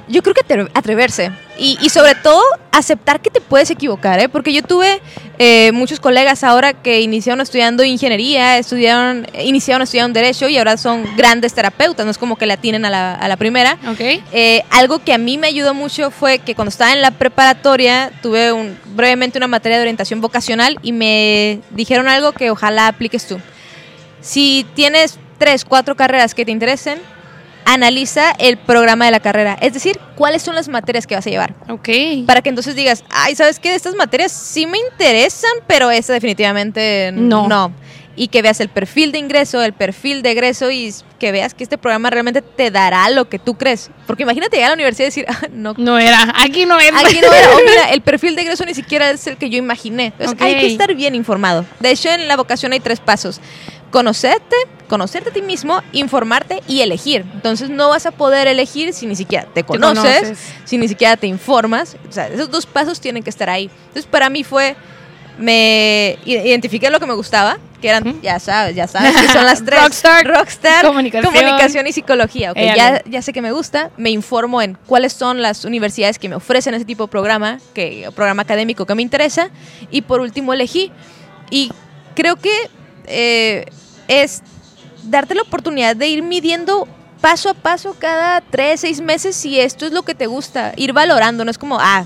Yo 0.09 0.23
creo 0.23 0.35
que 0.35 0.69
atreverse 0.75 1.33
y, 1.59 1.79
y, 1.81 1.89
sobre 1.89 2.15
todo 2.15 2.41
aceptar 2.71 3.21
que 3.21 3.31
te 3.31 3.41
puedes 3.41 3.71
equivocar, 3.71 4.21
¿eh? 4.21 4.29
porque 4.29 4.53
yo 4.53 4.63
tuve 4.63 5.01
eh, 5.39 5.73
muchos 5.73 6.01
colegas 6.01 6.45
ahora 6.45 6.75
que 6.75 7.01
iniciaron 7.01 7.41
estudiando 7.41 7.83
ingeniería, 7.83 8.59
estudiaron, 8.59 9.27
iniciaron 9.43 9.83
estudiando 9.83 10.19
derecho 10.19 10.49
y 10.49 10.59
ahora 10.59 10.77
son 10.77 11.05
grandes 11.17 11.55
terapeutas, 11.55 12.05
no 12.05 12.11
es 12.11 12.19
como 12.19 12.37
que 12.37 12.47
la 12.47 12.57
tienen 12.57 12.85
a 12.85 12.91
la, 12.91 13.15
a 13.15 13.29
la 13.29 13.37
primera. 13.37 13.79
Okay. 13.93 14.23
Eh, 14.33 14.63
algo 14.71 15.01
que 15.01 15.13
a 15.13 15.19
mí 15.19 15.39
me 15.39 15.49
ayudó 15.49 15.75
mucho 15.75 16.11
fue 16.11 16.39
que 16.39 16.55
cuando 16.55 16.71
estaba 16.71 16.93
en 16.93 17.03
la 17.03 17.11
preparatoria 17.11 18.13
tuve 18.23 18.53
un, 18.53 18.79
brevemente 18.95 19.39
una 19.39 19.49
materia 19.49 19.79
de 19.79 19.83
orientación 19.83 20.21
vocacional 20.21 20.79
y 20.83 20.93
me 20.93 21.61
dijeron 21.71 22.09
algo 22.09 22.33
que 22.33 22.51
ojalá 22.51 22.89
apliques 22.89 23.27
tú. 23.27 23.39
Si 24.21 24.67
tienes 24.75 25.19
tres, 25.39 25.65
cuatro 25.65 25.97
carreras 25.97 26.35
que 26.35 26.45
te 26.45 26.51
interesen, 26.51 26.99
analiza 27.67 28.31
el 28.39 28.57
programa 28.57 29.05
de 29.05 29.11
la 29.11 29.21
carrera, 29.21 29.59
es 29.61 29.75
decir, 29.75 29.99
cuáles 30.15 30.43
son 30.43 30.55
las 30.55 30.69
materias 30.69 31.07
que 31.07 31.17
vas 31.17 31.27
a 31.27 31.31
llevar. 31.31 31.55
Ok. 31.69 31.89
Para 32.27 32.41
que 32.41 32.49
entonces 32.49 32.75
digas, 32.77 33.05
ay, 33.11 33.35
¿sabes 33.35 33.59
qué? 33.59 33.75
Estas 33.75 33.97
materias 33.97 34.33
sí 34.33 34.67
me 34.67 34.79
interesan, 34.79 35.51
pero 35.67 35.91
esta 35.91 36.15
definitivamente 36.15 37.11
no. 37.13 37.49
no. 37.49 37.73
Y 38.19 38.29
que 38.29 38.41
veas 38.41 38.61
el 38.61 38.71
perfil 38.71 39.13
de 39.13 39.19
ingreso, 39.19 39.63
el 39.63 39.75
perfil 39.75 40.23
de 40.23 40.31
egreso 40.31 40.71
y 40.71 40.95
que 41.19 41.33
veas 41.33 41.53
que 41.53 41.65
este 41.65 41.77
programa 41.77 42.09
realmente 42.09 42.41
te 42.41 42.71
dará 42.71 43.11
lo 43.11 43.29
que 43.29 43.39
tú 43.39 43.59
crees. 43.59 43.91
Porque 44.07 44.23
imagínate 44.23 44.57
llegar 44.57 44.69
a 44.69 44.71
la 44.71 44.75
universidad 44.75 45.05
y 45.05 45.09
decir, 45.09 45.27
ah, 45.29 45.49
no. 45.53 45.75
No 45.77 45.99
era, 45.99 46.33
aquí 46.39 46.65
no 46.65 46.79
era. 46.79 46.99
Aquí 46.99 47.21
no 47.21 47.31
era. 47.31 47.55
O 47.55 47.59
mira, 47.59 47.91
el 47.93 48.01
perfil 48.01 48.35
de 48.35 48.43
egreso 48.43 48.65
ni 48.65 48.73
siquiera 48.73 49.11
es 49.11 49.27
el 49.27 49.37
que 49.37 49.51
yo 49.51 49.59
imaginé. 49.59 50.07
Entonces 50.07 50.35
okay. 50.35 50.55
hay 50.55 50.61
que 50.61 50.67
estar 50.69 50.95
bien 50.95 51.15
informado. 51.15 51.67
De 51.81 51.91
hecho, 51.91 52.09
en 52.09 52.27
la 52.27 52.37
vocación 52.37 52.73
hay 52.73 52.81
tres 52.81 53.01
pasos 53.01 53.41
conocerte, 53.91 54.57
conocerte 54.89 55.31
a 55.31 55.33
ti 55.33 55.43
mismo, 55.43 55.83
informarte 55.93 56.63
y 56.69 56.81
elegir. 56.81 57.25
Entonces 57.35 57.71
no 57.71 57.89
vas 57.89 58.07
a 58.07 58.11
poder 58.11 58.47
elegir 58.47 58.93
si 58.93 59.07
ni 59.07 59.17
siquiera 59.17 59.47
te 59.53 59.65
conoces, 59.65 60.03
te 60.03 60.21
conoces. 60.21 60.39
si 60.65 60.79
ni 60.79 60.89
siquiera 60.89 61.17
te 61.17 61.27
informas. 61.27 61.97
O 62.09 62.13
sea, 62.13 62.29
esos 62.29 62.51
dos 62.51 62.67
pasos 62.67 63.01
tienen 63.01 63.23
que 63.23 63.31
estar 63.31 63.49
ahí. 63.51 63.71
Entonces 63.89 64.07
para 64.07 64.31
mí 64.31 64.45
fue, 64.45 64.77
me 65.39 66.19
identifiqué 66.25 66.91
lo 66.91 67.01
que 67.01 67.07
me 67.07 67.15
gustaba, 67.15 67.59
que 67.81 67.89
eran, 67.89 68.05
¿Mm? 68.05 68.21
ya 68.23 68.39
sabes, 68.39 68.75
ya 68.75 68.87
sabes, 68.87 69.15
que 69.17 69.29
son 69.29 69.45
las 69.45 69.65
tres. 69.65 69.81
Rockstar, 69.83 70.27
Rockstar 70.27 70.87
comunicación. 70.87 71.33
comunicación. 71.33 71.87
y 71.87 71.93
psicología. 71.93 72.53
Okay, 72.53 72.73
ya, 72.75 73.03
ya 73.05 73.23
sé 73.23 73.33
que 73.33 73.43
me 73.43 73.53
gusta, 73.53 73.91
me 73.97 74.11
informo 74.11 74.63
en 74.63 74.79
cuáles 74.87 75.13
son 75.13 75.43
las 75.43 75.65
universidades 75.65 76.19
que 76.19 76.29
me 76.29 76.37
ofrecen 76.37 76.75
ese 76.75 76.85
tipo 76.85 77.05
de 77.05 77.09
programa, 77.09 77.59
que, 77.75 78.09
programa 78.15 78.43
académico 78.43 78.87
que 78.87 78.95
me 78.95 79.03
interesa. 79.03 79.51
Y 79.91 80.03
por 80.03 80.21
último 80.21 80.53
elegí. 80.53 80.91
Y 81.51 81.71
creo 82.15 82.37
que... 82.37 82.51
Eh, 83.07 83.67
es 84.09 84.43
darte 85.05 85.35
la 85.35 85.43
oportunidad 85.43 85.97
de 85.97 86.09
ir 86.09 86.23
midiendo 86.23 86.89
paso 87.21 87.51
a 87.51 87.55
paso 87.55 87.97
cada 87.99 88.41
tres, 88.41 88.81
seis 88.81 89.01
meses 89.01 89.35
si 89.37 89.59
esto 89.59 89.87
es 89.87 89.93
lo 89.93 90.03
que 90.03 90.15
te 90.15 90.27
gusta, 90.27 90.73
ir 90.77 90.93
valorando, 90.93 91.45
no 91.45 91.51
es 91.51 91.59
como, 91.59 91.79
ah, 91.81 92.05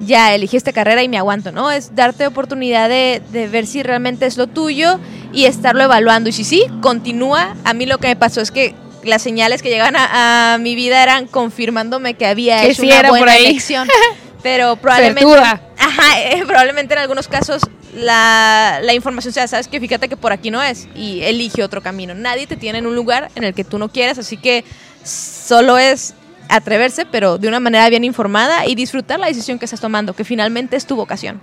ya 0.00 0.34
elegí 0.34 0.56
esta 0.56 0.72
carrera 0.72 1.02
y 1.02 1.08
me 1.08 1.18
aguanto, 1.18 1.52
¿no? 1.52 1.70
Es 1.70 1.94
darte 1.94 2.26
oportunidad 2.26 2.88
de, 2.88 3.22
de, 3.30 3.48
ver 3.48 3.66
si 3.66 3.82
realmente 3.82 4.26
es 4.26 4.36
lo 4.36 4.46
tuyo 4.46 4.98
y 5.32 5.44
estarlo 5.44 5.84
evaluando. 5.84 6.30
Y 6.30 6.32
si 6.32 6.44
sí, 6.44 6.64
continúa. 6.80 7.54
A 7.64 7.74
mí 7.74 7.84
lo 7.84 7.98
que 7.98 8.08
me 8.08 8.16
pasó 8.16 8.40
es 8.40 8.50
que 8.50 8.74
las 9.04 9.22
señales 9.22 9.62
que 9.62 9.68
llegaban 9.68 9.96
a, 9.96 10.54
a 10.54 10.58
mi 10.58 10.74
vida 10.74 11.02
eran 11.02 11.26
confirmándome 11.26 12.14
que 12.14 12.26
había 12.26 12.62
que 12.62 12.70
hecho 12.70 12.82
sí 12.82 12.88
una 12.88 13.10
buena 13.10 13.18
por 13.18 13.28
ahí. 13.28 13.46
elección. 13.46 13.88
Pero 14.42 14.76
probablemente. 14.76 15.34
Ajá, 15.78 16.20
eh, 16.22 16.44
probablemente 16.46 16.94
en 16.94 17.00
algunos 17.00 17.28
casos 17.28 17.62
la, 17.94 18.80
la 18.82 18.94
información 18.94 19.32
sea, 19.32 19.48
sabes 19.48 19.68
que 19.68 19.80
fíjate 19.80 20.08
que 20.08 20.16
por 20.16 20.32
aquí 20.32 20.50
no 20.50 20.62
es 20.62 20.88
y 20.94 21.20
elige 21.22 21.62
otro 21.62 21.82
camino. 21.82 22.14
Nadie 22.14 22.46
te 22.46 22.56
tiene 22.56 22.78
en 22.78 22.86
un 22.86 22.94
lugar 22.94 23.30
en 23.34 23.44
el 23.44 23.54
que 23.54 23.64
tú 23.64 23.78
no 23.78 23.88
quieres, 23.88 24.18
así 24.18 24.36
que 24.36 24.64
solo 25.04 25.78
es 25.78 26.14
atreverse, 26.48 27.06
pero 27.06 27.38
de 27.38 27.48
una 27.48 27.60
manera 27.60 27.88
bien 27.88 28.04
informada 28.04 28.66
y 28.66 28.74
disfrutar 28.74 29.20
la 29.20 29.26
decisión 29.28 29.58
que 29.58 29.64
estás 29.64 29.80
tomando, 29.80 30.14
que 30.14 30.24
finalmente 30.24 30.76
es 30.76 30.86
tu 30.86 30.96
vocación. 30.96 31.40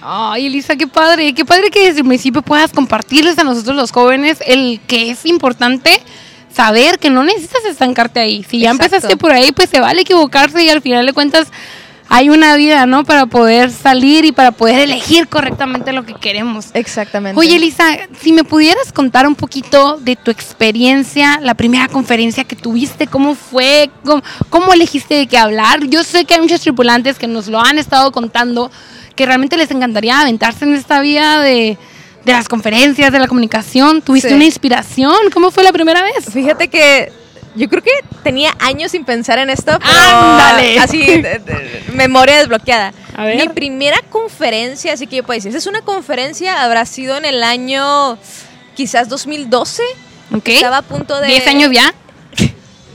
Ay, 0.00 0.46
Elisa, 0.46 0.74
qué 0.74 0.88
padre, 0.88 1.32
qué 1.32 1.44
padre 1.44 1.70
que 1.70 1.86
desde 1.86 2.00
el 2.00 2.06
principio 2.06 2.42
puedas 2.42 2.72
compartirles 2.72 3.38
a 3.38 3.44
nosotros 3.44 3.76
los 3.76 3.92
jóvenes 3.92 4.38
el 4.44 4.80
que 4.86 5.10
es 5.10 5.24
importante 5.26 6.02
saber 6.52 6.98
que 6.98 7.08
no 7.08 7.22
necesitas 7.22 7.64
estancarte 7.64 8.20
ahí. 8.20 8.44
Si 8.48 8.58
ya 8.58 8.70
Exacto. 8.70 8.84
empezaste 8.96 9.16
por 9.16 9.30
ahí, 9.30 9.52
pues 9.52 9.70
se 9.70 9.80
vale 9.80 10.02
equivocarse 10.02 10.62
y 10.64 10.68
al 10.68 10.82
final 10.82 11.06
de 11.06 11.12
cuentas 11.12 11.48
hay 12.14 12.28
una 12.28 12.56
vida, 12.56 12.84
¿no? 12.84 13.04
Para 13.04 13.24
poder 13.24 13.70
salir 13.70 14.26
y 14.26 14.32
para 14.32 14.52
poder 14.52 14.80
elegir 14.80 15.28
correctamente 15.28 15.94
lo 15.94 16.04
que 16.04 16.12
queremos. 16.12 16.66
Exactamente. 16.74 17.40
Oye, 17.40 17.56
Elisa, 17.56 17.84
si 18.20 18.34
me 18.34 18.44
pudieras 18.44 18.92
contar 18.92 19.26
un 19.26 19.34
poquito 19.34 19.96
de 19.96 20.14
tu 20.16 20.30
experiencia, 20.30 21.40
la 21.40 21.54
primera 21.54 21.88
conferencia 21.88 22.44
que 22.44 22.54
tuviste, 22.54 23.06
cómo 23.06 23.34
fue, 23.34 23.90
cómo, 24.04 24.22
cómo 24.50 24.74
elegiste 24.74 25.14
de 25.14 25.26
qué 25.26 25.38
hablar. 25.38 25.86
Yo 25.86 26.04
sé 26.04 26.26
que 26.26 26.34
hay 26.34 26.40
muchos 26.42 26.60
tripulantes 26.60 27.18
que 27.18 27.26
nos 27.26 27.48
lo 27.48 27.58
han 27.62 27.78
estado 27.78 28.12
contando, 28.12 28.70
que 29.16 29.24
realmente 29.24 29.56
les 29.56 29.70
encantaría 29.70 30.20
aventarse 30.20 30.66
en 30.66 30.74
esta 30.74 31.00
vida 31.00 31.40
de, 31.40 31.78
de 32.26 32.32
las 32.32 32.46
conferencias, 32.46 33.10
de 33.10 33.20
la 33.20 33.26
comunicación. 33.26 34.02
¿Tuviste 34.02 34.28
Sí. 34.28 34.34
una 34.34 34.44
inspiración? 34.44 35.16
¿Cómo 35.32 35.50
fue 35.50 35.64
la 35.64 35.72
primera 35.72 36.02
vez? 36.02 36.26
Fíjate 36.30 36.68
que 36.68 37.10
yo 37.54 37.68
creo 37.68 37.82
que 37.82 37.90
tenía 38.22 38.54
años 38.60 38.92
sin 38.92 39.04
pensar 39.04 39.38
en 39.38 39.50
esto, 39.50 39.78
pero 39.78 39.92
¡Ándale! 39.98 40.78
así, 40.78 40.98
de- 41.20 41.38
de- 41.38 41.84
memoria 41.94 42.38
desbloqueada. 42.38 42.92
A 43.16 43.24
ver. 43.24 43.36
Mi 43.36 43.48
primera 43.48 43.98
conferencia, 44.08 44.92
así 44.94 45.06
que 45.06 45.16
yo 45.16 45.22
puedo 45.24 45.36
decir, 45.36 45.50
esa 45.50 45.58
es 45.58 45.66
una 45.66 45.82
conferencia, 45.82 46.62
habrá 46.62 46.86
sido 46.86 47.16
en 47.16 47.24
el 47.24 47.42
año 47.42 48.16
quizás 48.74 49.08
2012. 49.08 49.82
¿Ok? 50.34 50.48
Estaba 50.48 50.78
a 50.78 50.82
punto 50.82 51.20
de... 51.20 51.26
¿Diez 51.28 51.46
años 51.46 51.70
ya? 51.72 51.92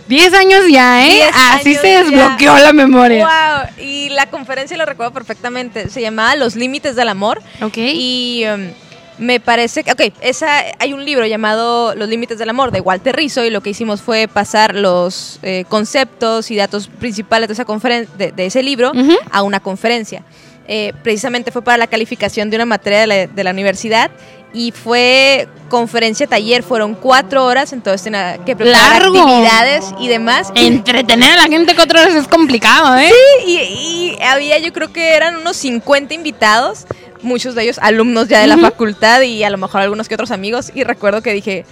Diez 0.08 0.34
años 0.34 0.62
ya, 0.72 1.06
¿eh? 1.06 1.10
Diez 1.12 1.32
Así 1.36 1.76
se 1.76 1.92
ya. 1.92 2.04
desbloqueó 2.04 2.58
la 2.58 2.72
memoria. 2.72 3.26
Wow, 3.28 3.86
y 3.86 4.08
la 4.10 4.26
conferencia 4.28 4.78
la 4.78 4.86
recuerdo 4.86 5.12
perfectamente. 5.14 5.90
Se 5.90 6.02
llamaba 6.02 6.36
Los 6.38 6.56
Límites 6.56 6.96
del 6.96 7.10
Amor. 7.10 7.42
Ok. 7.62 7.74
Y 7.78 8.46
um, 8.46 8.70
me 9.18 9.40
parece 9.40 9.84
que, 9.84 9.92
ok, 9.92 10.14
esa, 10.22 10.64
hay 10.80 10.94
un 10.94 11.04
libro 11.04 11.26
llamado 11.26 11.96
Los 11.96 12.08
Límites 12.10 12.38
del 12.38 12.50
Amor 12.50 12.72
de 12.72 12.82
Walter 12.82 13.16
Rizzo 13.16 13.44
y 13.46 13.50
lo 13.50 13.62
que 13.62 13.72
hicimos 13.72 14.02
fue 14.02 14.28
pasar 14.28 14.76
los 14.76 15.40
eh, 15.44 15.66
conceptos 15.70 16.52
y 16.52 16.56
datos 16.56 16.88
principales 16.88 17.48
de, 17.48 17.54
esa 17.54 17.66
conferen- 17.66 18.08
de, 18.18 18.32
de 18.32 18.46
ese 18.46 18.62
libro 18.64 18.92
a 19.32 19.42
una 19.44 19.60
conferencia. 19.60 20.24
Eh, 20.70 20.92
precisamente 21.02 21.52
fue 21.52 21.62
para 21.62 21.78
la 21.78 21.88
calificación 21.88 22.50
de 22.50 22.58
una 22.58 22.66
materia 22.66 23.00
de 23.00 23.08
la, 23.08 23.28
de 23.28 23.44
la 23.44 23.52
universidad 23.52 24.12
y 24.54 24.72
fue 24.72 25.48
conferencia 25.70 26.28
taller, 26.28 26.62
fueron 26.64 26.94
cuatro 26.96 27.46
horas, 27.46 27.74
entonces 27.74 28.02
tenía 28.04 28.38
que 28.46 28.56
preparar 28.56 29.02
Largo. 29.02 29.20
actividades 29.20 29.86
y 30.00 30.08
demás. 30.10 30.52
Entretener 30.56 31.32
a 31.32 31.36
la 31.38 31.44
gente 31.44 31.74
cuatro 31.76 32.00
horas 32.02 32.16
es 32.16 32.28
complicado, 32.28 32.98
¿eh? 32.98 33.12
Y, 33.46 33.52
y 33.58 34.18
había, 34.22 34.58
yo 34.60 34.74
creo 34.74 34.92
que 34.92 35.16
eran 35.16 35.38
unos 35.38 35.56
50 35.58 36.14
invitados, 36.14 36.86
muchos 37.22 37.56
de 37.56 37.64
ellos 37.64 37.80
alumnos 37.82 38.28
ya 38.28 38.40
de 38.40 38.48
la 38.48 38.58
facultad 38.58 39.22
y 39.22 39.44
a 39.44 39.50
lo 39.50 39.58
mejor 39.58 39.82
algunos 39.82 40.08
que 40.08 40.16
otros 40.16 40.32
amigos. 40.32 40.72
Y 40.74 40.84
recuerdo 40.84 41.22
que 41.22 41.34
dije, 41.34 41.66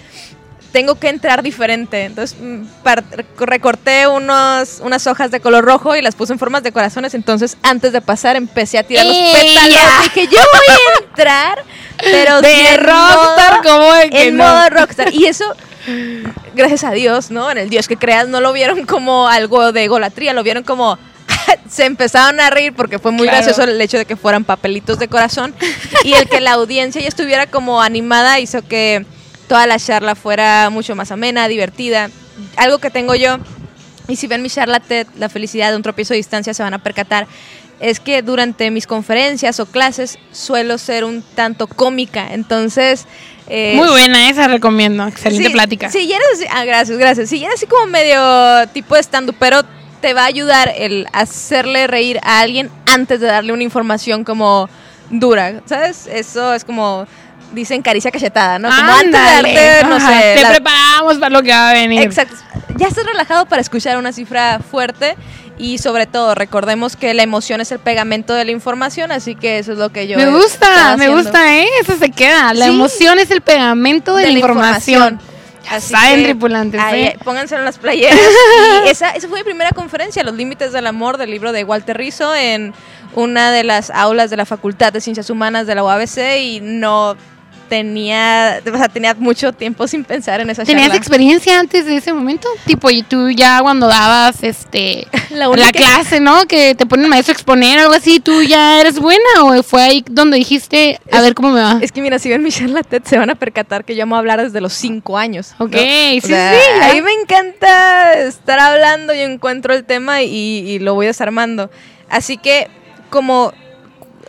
tengo 0.72 0.96
que 0.96 1.08
entrar 1.08 1.42
diferente. 1.42 2.04
Entonces 2.04 2.36
mm, 2.40 2.64
recorté 3.38 4.06
unos, 4.06 4.80
unas 4.82 5.06
hojas 5.06 5.30
de 5.30 5.40
color 5.40 5.64
rojo 5.64 5.96
y 5.96 6.02
las 6.02 6.14
puse 6.14 6.32
en 6.32 6.38
formas 6.38 6.62
de 6.62 6.72
corazones. 6.72 7.14
Entonces 7.14 7.56
antes 7.62 7.92
de 7.92 8.00
pasar 8.00 8.36
empecé 8.36 8.78
a 8.78 8.82
tirar 8.82 9.06
los 9.06 9.16
pétalos. 9.16 10.02
Dije, 10.14 10.28
yo 10.30 10.38
voy 10.52 10.76
a 10.76 11.06
entrar, 11.08 11.64
pero 11.98 12.42
De 12.42 12.76
rockstar, 12.76 13.62
como 13.62 13.92
de 13.94 14.10
que 14.10 14.28
en 14.28 14.36
no. 14.36 14.44
modo 14.44 14.68
rockstar. 14.70 15.14
Y 15.14 15.26
eso 15.26 15.44
gracias 16.54 16.84
a 16.84 16.90
Dios, 16.92 17.30
¿no? 17.30 17.50
En 17.50 17.58
el 17.58 17.70
Dios 17.70 17.88
que 17.88 17.96
creas, 17.96 18.28
no 18.28 18.40
lo 18.40 18.52
vieron 18.52 18.84
como 18.86 19.28
algo 19.28 19.72
de 19.72 19.88
golatría, 19.88 20.32
lo 20.32 20.42
vieron 20.42 20.62
como. 20.62 20.98
Se 21.70 21.84
empezaron 21.84 22.40
a 22.40 22.50
reír 22.50 22.72
porque 22.74 22.98
fue 22.98 23.10
muy 23.12 23.26
Claro. 23.28 23.44
gracioso 23.44 23.62
el 23.68 23.80
hecho 23.80 23.98
de 23.98 24.04
que 24.04 24.16
fueran 24.16 24.44
papelitos 24.44 24.98
de 24.98 25.08
corazón 25.08 25.54
y 26.04 26.12
el 26.14 26.28
que 26.28 26.40
la 26.40 26.52
audiencia 26.52 27.00
ya 27.02 27.08
estuviera 27.08 27.46
como 27.46 27.80
animada 27.82 28.38
hizo 28.40 28.62
que 28.62 29.04
toda 29.48 29.66
la 29.66 29.78
charla 29.78 30.14
fuera 30.14 30.70
mucho 30.70 30.94
más 30.96 31.10
amena, 31.12 31.48
divertida. 31.48 32.10
Algo 32.56 32.78
que 32.78 32.90
tengo 32.90 33.14
yo, 33.14 33.38
y 34.08 34.16
si 34.16 34.26
ven 34.26 34.42
mi 34.42 34.50
charla 34.50 34.80
TED, 34.80 35.06
La 35.18 35.28
felicidad 35.28 35.70
de 35.70 35.76
un 35.76 35.82
tropiezo 35.82 36.14
de 36.14 36.18
distancia, 36.18 36.52
se 36.54 36.62
van 36.62 36.74
a 36.74 36.78
percatar, 36.82 37.26
es 37.80 38.00
que 38.00 38.22
durante 38.22 38.70
mis 38.70 38.86
conferencias 38.86 39.60
o 39.60 39.66
clases 39.66 40.18
suelo 40.32 40.78
ser 40.78 41.04
un 41.04 41.22
tanto 41.34 41.66
cómica. 41.66 42.28
Entonces. 42.32 43.06
eh, 43.48 43.74
Muy 43.76 43.88
buena, 43.88 44.28
esa 44.30 44.48
recomiendo. 44.48 45.06
Excelente 45.06 45.46
Sí, 45.48 45.52
plática. 45.52 45.88
Ya 45.90 46.16
eres 46.16 46.26
así, 46.34 46.44
ah, 46.50 46.64
gracias, 46.64 46.98
gracias. 46.98 47.28
Si 47.28 47.38
ya 47.38 47.46
eres 47.46 47.58
así 47.58 47.66
como 47.66 47.86
medio 47.86 48.66
tipo 48.72 48.94
de 48.96 49.02
stand 49.02 49.32
pero 49.38 49.62
te 50.00 50.14
va 50.14 50.22
a 50.22 50.26
ayudar 50.26 50.72
el 50.76 51.06
hacerle 51.12 51.86
reír 51.86 52.18
a 52.22 52.40
alguien 52.40 52.70
antes 52.86 53.20
de 53.20 53.26
darle 53.26 53.52
una 53.52 53.62
información 53.62 54.24
como 54.24 54.68
dura, 55.10 55.60
¿sabes? 55.66 56.06
Eso 56.06 56.54
es 56.54 56.64
como 56.64 57.06
dicen 57.52 57.80
caricia 57.82 58.10
cachetada, 58.10 58.58
¿no? 58.58 58.68
Como 58.68 58.92
antes 58.92 59.12
de 59.12 59.18
darte, 59.18 59.84
no 59.88 59.96
Ajá, 59.96 60.08
sé, 60.20 60.34
Te 60.36 60.42
la- 60.42 60.50
preparamos 60.50 61.18
para 61.18 61.30
lo 61.30 61.42
que 61.42 61.50
va 61.52 61.70
a 61.70 61.72
venir. 61.72 62.02
Exacto. 62.02 62.34
Ya 62.76 62.88
estás 62.88 63.06
relajado 63.06 63.46
para 63.46 63.62
escuchar 63.62 63.96
una 63.96 64.12
cifra 64.12 64.58
fuerte 64.58 65.16
y 65.58 65.78
sobre 65.78 66.06
todo 66.06 66.34
recordemos 66.34 66.96
que 66.96 67.14
la 67.14 67.22
emoción 67.22 67.60
es 67.62 67.72
el 67.72 67.78
pegamento 67.78 68.34
de 68.34 68.44
la 68.44 68.50
información, 68.50 69.10
así 69.12 69.34
que 69.36 69.58
eso 69.58 69.72
es 69.72 69.78
lo 69.78 69.90
que 69.90 70.06
yo 70.08 70.18
me 70.18 70.26
gusta, 70.28 70.96
me 70.98 71.08
gusta, 71.08 71.56
¿eh? 71.56 71.66
Eso 71.80 71.96
se 71.96 72.10
queda. 72.10 72.52
La 72.52 72.66
Sí. 72.66 72.72
emoción 72.72 73.18
es 73.18 73.30
el 73.30 73.40
pegamento 73.40 74.14
de, 74.16 74.24
la 74.24 74.38
información. 74.38 75.18
Así 75.70 75.92
saben, 75.92 76.22
tripulantes, 76.22 76.80
ahí, 76.80 77.04
¿eh? 77.04 77.18
Pónganse 77.24 77.56
en 77.56 77.64
las 77.64 77.78
playeras. 77.78 78.18
Y 78.86 78.88
esa, 78.88 79.10
esa 79.10 79.28
fue 79.28 79.38
mi 79.38 79.44
primera 79.44 79.70
conferencia, 79.70 80.22
Los 80.22 80.34
Límites 80.34 80.72
del 80.72 80.86
Amor, 80.86 81.18
del 81.18 81.30
libro 81.30 81.52
de 81.52 81.64
Walter 81.64 81.96
Rizzo, 81.96 82.34
en 82.34 82.72
una 83.14 83.50
de 83.50 83.64
las 83.64 83.90
aulas 83.90 84.30
de 84.30 84.36
la 84.36 84.46
Facultad 84.46 84.92
de 84.92 85.00
Ciencias 85.00 85.30
Humanas 85.30 85.66
de 85.66 85.74
la 85.74 85.82
UABC 85.82 86.38
y 86.40 86.60
no 86.62 87.16
tenía, 87.68 88.60
o 88.72 88.76
sea, 88.76 88.88
tenía 88.88 89.14
mucho 89.14 89.52
tiempo 89.52 89.86
sin 89.86 90.04
pensar 90.04 90.40
en 90.40 90.50
esa 90.50 90.64
¿Tenías 90.64 90.86
charla. 90.86 90.96
experiencia 90.98 91.58
antes 91.58 91.84
de 91.86 91.96
ese 91.96 92.12
momento? 92.12 92.48
Tipo, 92.64 92.90
y 92.90 93.02
tú 93.02 93.30
ya 93.30 93.60
cuando 93.62 93.86
dabas 93.86 94.42
este 94.42 95.06
La 95.30 95.48
clase, 95.72 96.20
¿no? 96.20 96.46
Que 96.46 96.74
te 96.74 96.86
pone 96.86 97.02
el 97.04 97.08
maestro 97.08 97.32
a 97.32 97.34
exponer 97.34 97.78
algo 97.78 97.92
así, 97.92 98.20
¿tú 98.20 98.42
ya 98.42 98.80
eres 98.80 98.98
buena 98.98 99.24
o 99.42 99.62
fue 99.62 99.82
ahí 99.82 100.04
donde 100.08 100.36
dijiste, 100.38 101.00
a 101.12 101.16
Es- 101.18 101.22
ver 101.22 101.34
cómo 101.34 101.50
me 101.50 101.60
va? 101.62 101.78
Es 101.82 101.92
que 101.92 102.00
mira, 102.00 102.18
si 102.18 102.28
ven 102.28 102.42
mi 102.42 102.50
charla 102.50 102.82
TED 102.82 103.02
se 103.04 103.18
van 103.18 103.30
a 103.30 103.34
percatar 103.34 103.84
que 103.84 103.94
yo 103.96 104.04
amo 104.04 104.16
hablar 104.16 104.42
desde 104.42 104.60
los 104.60 104.72
cinco 104.72 105.18
años. 105.18 105.54
¿no? 105.58 105.66
Ok, 105.66 105.74
O 105.74 105.78
sí, 105.78 106.20
sea, 106.22 106.52
sí. 106.54 106.82
A 106.90 106.94
mí 106.94 107.02
me 107.02 107.12
encanta 107.12 108.14
estar 108.20 108.58
hablando 108.58 109.12
y 109.14 109.20
encuentro 109.20 109.74
el 109.74 109.84
tema 109.84 110.22
y, 110.22 110.28
y 110.30 110.78
lo 110.78 110.94
voy 110.94 111.06
desarmando. 111.06 111.70
Así 112.08 112.36
que 112.36 112.68
como 113.10 113.52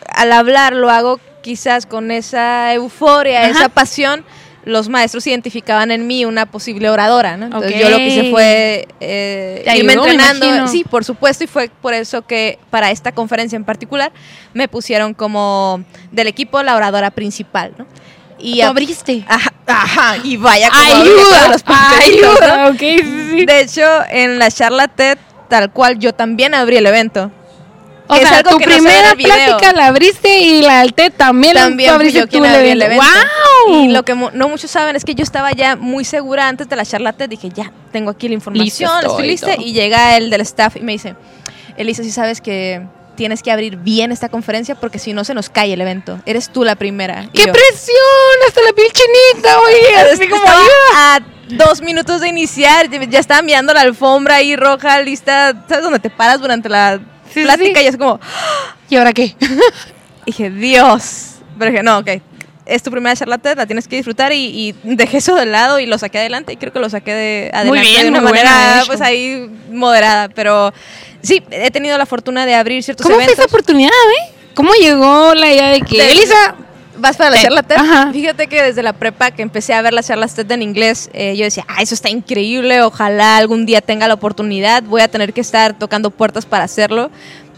al 0.10 0.32
hablar 0.32 0.74
lo 0.74 0.89
hago 0.89 1.20
quizás 1.48 1.86
con 1.86 2.12
esa 2.12 2.74
euforia, 2.74 3.39
Ajá. 3.44 3.51
esa 3.51 3.70
pasión, 3.70 4.25
los 4.66 4.89
maestros 4.89 5.25
identificaban 5.27 5.92
en 5.92 6.06
mí 6.06 6.25
una 6.25 6.46
posible 6.46 6.89
oradora, 6.89 7.38
¿no? 7.38 7.46
Entonces 7.46 7.80
yo 7.80 7.89
lo 7.89 7.96
que 7.96 8.08
hice 8.08 8.32
fue 8.32 8.86
eh, 9.00 9.63
irme 9.77 9.94
ayudó, 9.94 10.08
entrenando. 10.08 10.68
Sí, 10.68 10.84
por 10.84 11.06
supuesto, 11.06 11.46
y 11.46 11.48
fue 11.48 11.70
por 11.82 11.94
eso 11.94 12.24
que 12.24 12.60
para 12.70 12.92
esta 12.92 13.13
conferencia 13.13 13.56
en 13.56 13.63
particular 13.63 14.12
me 14.54 14.68
pusieron 14.68 15.13
como 15.13 15.86
del 16.12 16.27
equipo 16.27 16.62
la 16.63 16.75
oradora 16.75 17.12
principal, 17.12 17.74
¿no? 17.77 17.88
Y 18.39 18.60
abriste. 18.60 19.24
Ajá, 19.25 19.54
ajá, 19.68 20.18
y 20.25 20.36
vaya 20.36 20.70
como 20.70 20.84
Ayuda, 20.84 21.48
los 21.48 21.66
¿no? 21.66 21.74
ayuda, 21.74 22.74
sí, 22.77 22.98
sí. 23.00 23.46
De 23.46 23.62
hecho, 23.62 23.88
en 24.10 24.38
la 24.38 24.51
charla 24.51 24.89
TED, 24.89 25.18
tal 25.48 25.72
cual, 25.72 25.98
yo 25.98 26.13
también 26.13 26.54
abrí 26.54 26.75
el 26.75 26.88
evento. 26.88 27.32
O 28.10 28.16
que 28.16 28.22
es 28.22 28.30
sea, 28.30 28.38
algo 28.40 28.52
tu 28.52 28.58
que 28.60 28.66
no 28.68 28.72
se 28.74 28.80
ve 28.82 28.88
en 29.00 29.16
primera 29.16 29.36
plática 29.36 29.74
la 29.74 29.88
abriste 29.88 30.40
y 30.40 30.62
la 30.62 30.86
TED 30.88 31.12
también, 31.16 31.56
la- 31.56 31.62
También 31.62 31.90
fui 31.90 31.96
abriste 31.96 32.20
yo 32.20 32.26
tú 32.28 32.32
quien 32.40 32.46
el 32.46 32.82
evento. 32.82 33.04
¡Wow! 33.68 33.84
Y 33.84 33.88
lo 33.90 34.04
que 34.04 34.16
no 34.16 34.48
muchos 34.50 34.72
saben 34.72 34.96
es 34.96 35.04
que 35.04 35.14
yo 35.16 35.24
estaba 35.24 35.52
ya 35.52 35.76
muy 35.76 36.06
segura 36.06 36.48
antes 36.48 36.70
de 36.70 36.76
la 36.76 36.86
charla 36.86 37.14
TED. 37.14 37.30
Dije, 37.30 37.50
ya, 37.54 37.72
tengo 37.92 38.10
aquí 38.12 38.28
la 38.28 38.36
información, 38.36 38.90
Listo 39.02 39.10
estoy 39.12 39.28
lista. 39.28 39.56
Y 39.58 39.74
llega 39.74 40.16
el 40.18 40.30
del 40.30 40.42
staff 40.42 40.78
y 40.78 40.82
me 40.82 40.94
dice, 40.94 41.16
Elisa, 41.76 42.04
si 42.04 42.12
sabes 42.12 42.42
que 42.42 42.82
tienes 43.16 43.42
que 43.42 43.52
abrir 43.52 43.78
bien 43.78 44.12
esta 44.12 44.30
conferencia 44.30 44.76
porque 44.76 45.00
si 45.00 45.12
no 45.12 45.24
se 45.24 45.34
nos 45.34 45.50
cae 45.50 45.74
el 45.74 45.82
evento. 45.82 46.20
Eres 46.26 46.50
tú 46.50 46.64
la 46.64 46.76
primera. 46.76 47.28
¡Qué 47.34 47.46
yo, 47.48 47.52
presión! 47.52 47.98
Hasta 48.48 48.62
la 48.62 48.72
piel 48.74 48.88
chinita, 48.94 49.60
oye, 49.60 50.12
así 50.14 50.28
como 50.30 50.44
a 50.96 51.20
dos 51.50 51.82
minutos 51.82 52.22
de 52.22 52.28
iniciar, 52.30 52.88
ya 53.10 53.20
estaba 53.20 53.42
mirando 53.42 53.74
la 53.74 53.82
alfombra 53.82 54.36
ahí 54.36 54.56
roja, 54.56 55.02
lista. 55.02 55.54
¿Sabes 55.68 55.84
dónde 55.84 56.00
te 56.00 56.10
paras 56.12 56.40
durante 56.40 56.70
la 56.70 57.00
Sí, 57.38 57.41
sí, 57.41 57.46
plática? 57.46 57.79
sí. 57.79 57.86
Y 57.86 57.88
es 57.89 57.98
como, 57.98 58.20
¿Y 58.89 58.96
ahora 58.96 59.13
qué? 59.13 59.36
dije, 60.25 60.50
Dios. 60.50 61.36
Pero 61.58 61.72
dije, 61.72 61.84
no, 61.84 62.00
ok. 62.00 62.10
Es 62.65 62.84
tu 62.84 62.91
primera 62.91 63.15
charla 63.15 63.39
la 63.56 63.65
tienes 63.65 63.88
que 63.88 63.96
disfrutar 63.96 64.34
y, 64.34 64.75
y 64.84 64.96
dejé 64.96 65.17
eso 65.17 65.36
de 65.36 65.46
lado 65.46 65.79
y 65.79 65.86
lo 65.86 65.98
saqué 65.98 66.17
adelante 66.20 66.51
y 66.51 66.58
creo 66.58 66.74
que 66.74 66.79
lo 66.79 66.89
saqué 66.89 67.13
de 67.13 67.51
adelante 67.53 67.79
bien, 67.82 68.01
de 68.03 68.10
una 68.10 68.20
muy 68.20 68.32
manera 68.32 68.84
pues 68.86 69.00
ahí 69.00 69.50
moderada, 69.72 70.27
pero 70.27 70.74
sí, 71.22 71.41
he 71.50 71.72
tenido 71.72 71.98
la 71.98 72.06
fortuna 72.06 72.46
de 72.46 72.56
abrir 72.56 72.84
ciertos 72.84 73.06
¿Cómo 73.06 73.15
fue 73.15 73.24
eventos. 73.24 73.46
esa 73.46 73.48
oportunidad, 73.48 73.89
eh? 73.89 74.34
¿cómo 74.53 74.74
llegó 74.74 75.34
la 75.34 75.50
idea 75.50 75.70
de 75.70 75.79
que 75.82 75.98
De- 75.98 76.12
Elisa? 76.12 76.56
¿Vas 76.98 77.18
para 77.18 77.30
la 77.30 77.36
TED. 77.38 77.44
charla 77.44 77.63
TED? 77.63 77.77
Ajá. 77.77 78.12
Fíjate 78.12 78.48
que 78.48 78.62
desde 78.62 78.84
la 78.84 78.94
prepa 78.94 79.32
que 79.32 79.42
empecé 79.42 79.74
a 79.74 79.82
ver 79.82 79.94
las 79.94 80.08
charlas 80.08 80.34
TED 80.34 80.51
en 80.51 80.62
inglés, 80.62 81.10
eh, 81.13 81.36
yo 81.36 81.44
decía, 81.44 81.66
ah, 81.68 81.82
eso 81.82 81.94
está 81.94 82.10
increíble, 82.10 82.82
ojalá 82.82 83.38
algún 83.38 83.66
día 83.66 83.82
tenga 83.82 84.08
la 84.08 84.16
oportunidad, 84.16 84.84
voy 84.84 85.01
a 85.01 85.08
tener 85.08 85.34
que 85.34 85.42
estar 85.42 85.77
tocando 85.77 86.10
puertas 86.10 86.46
para 86.46 86.63
hacerlo, 86.63 87.12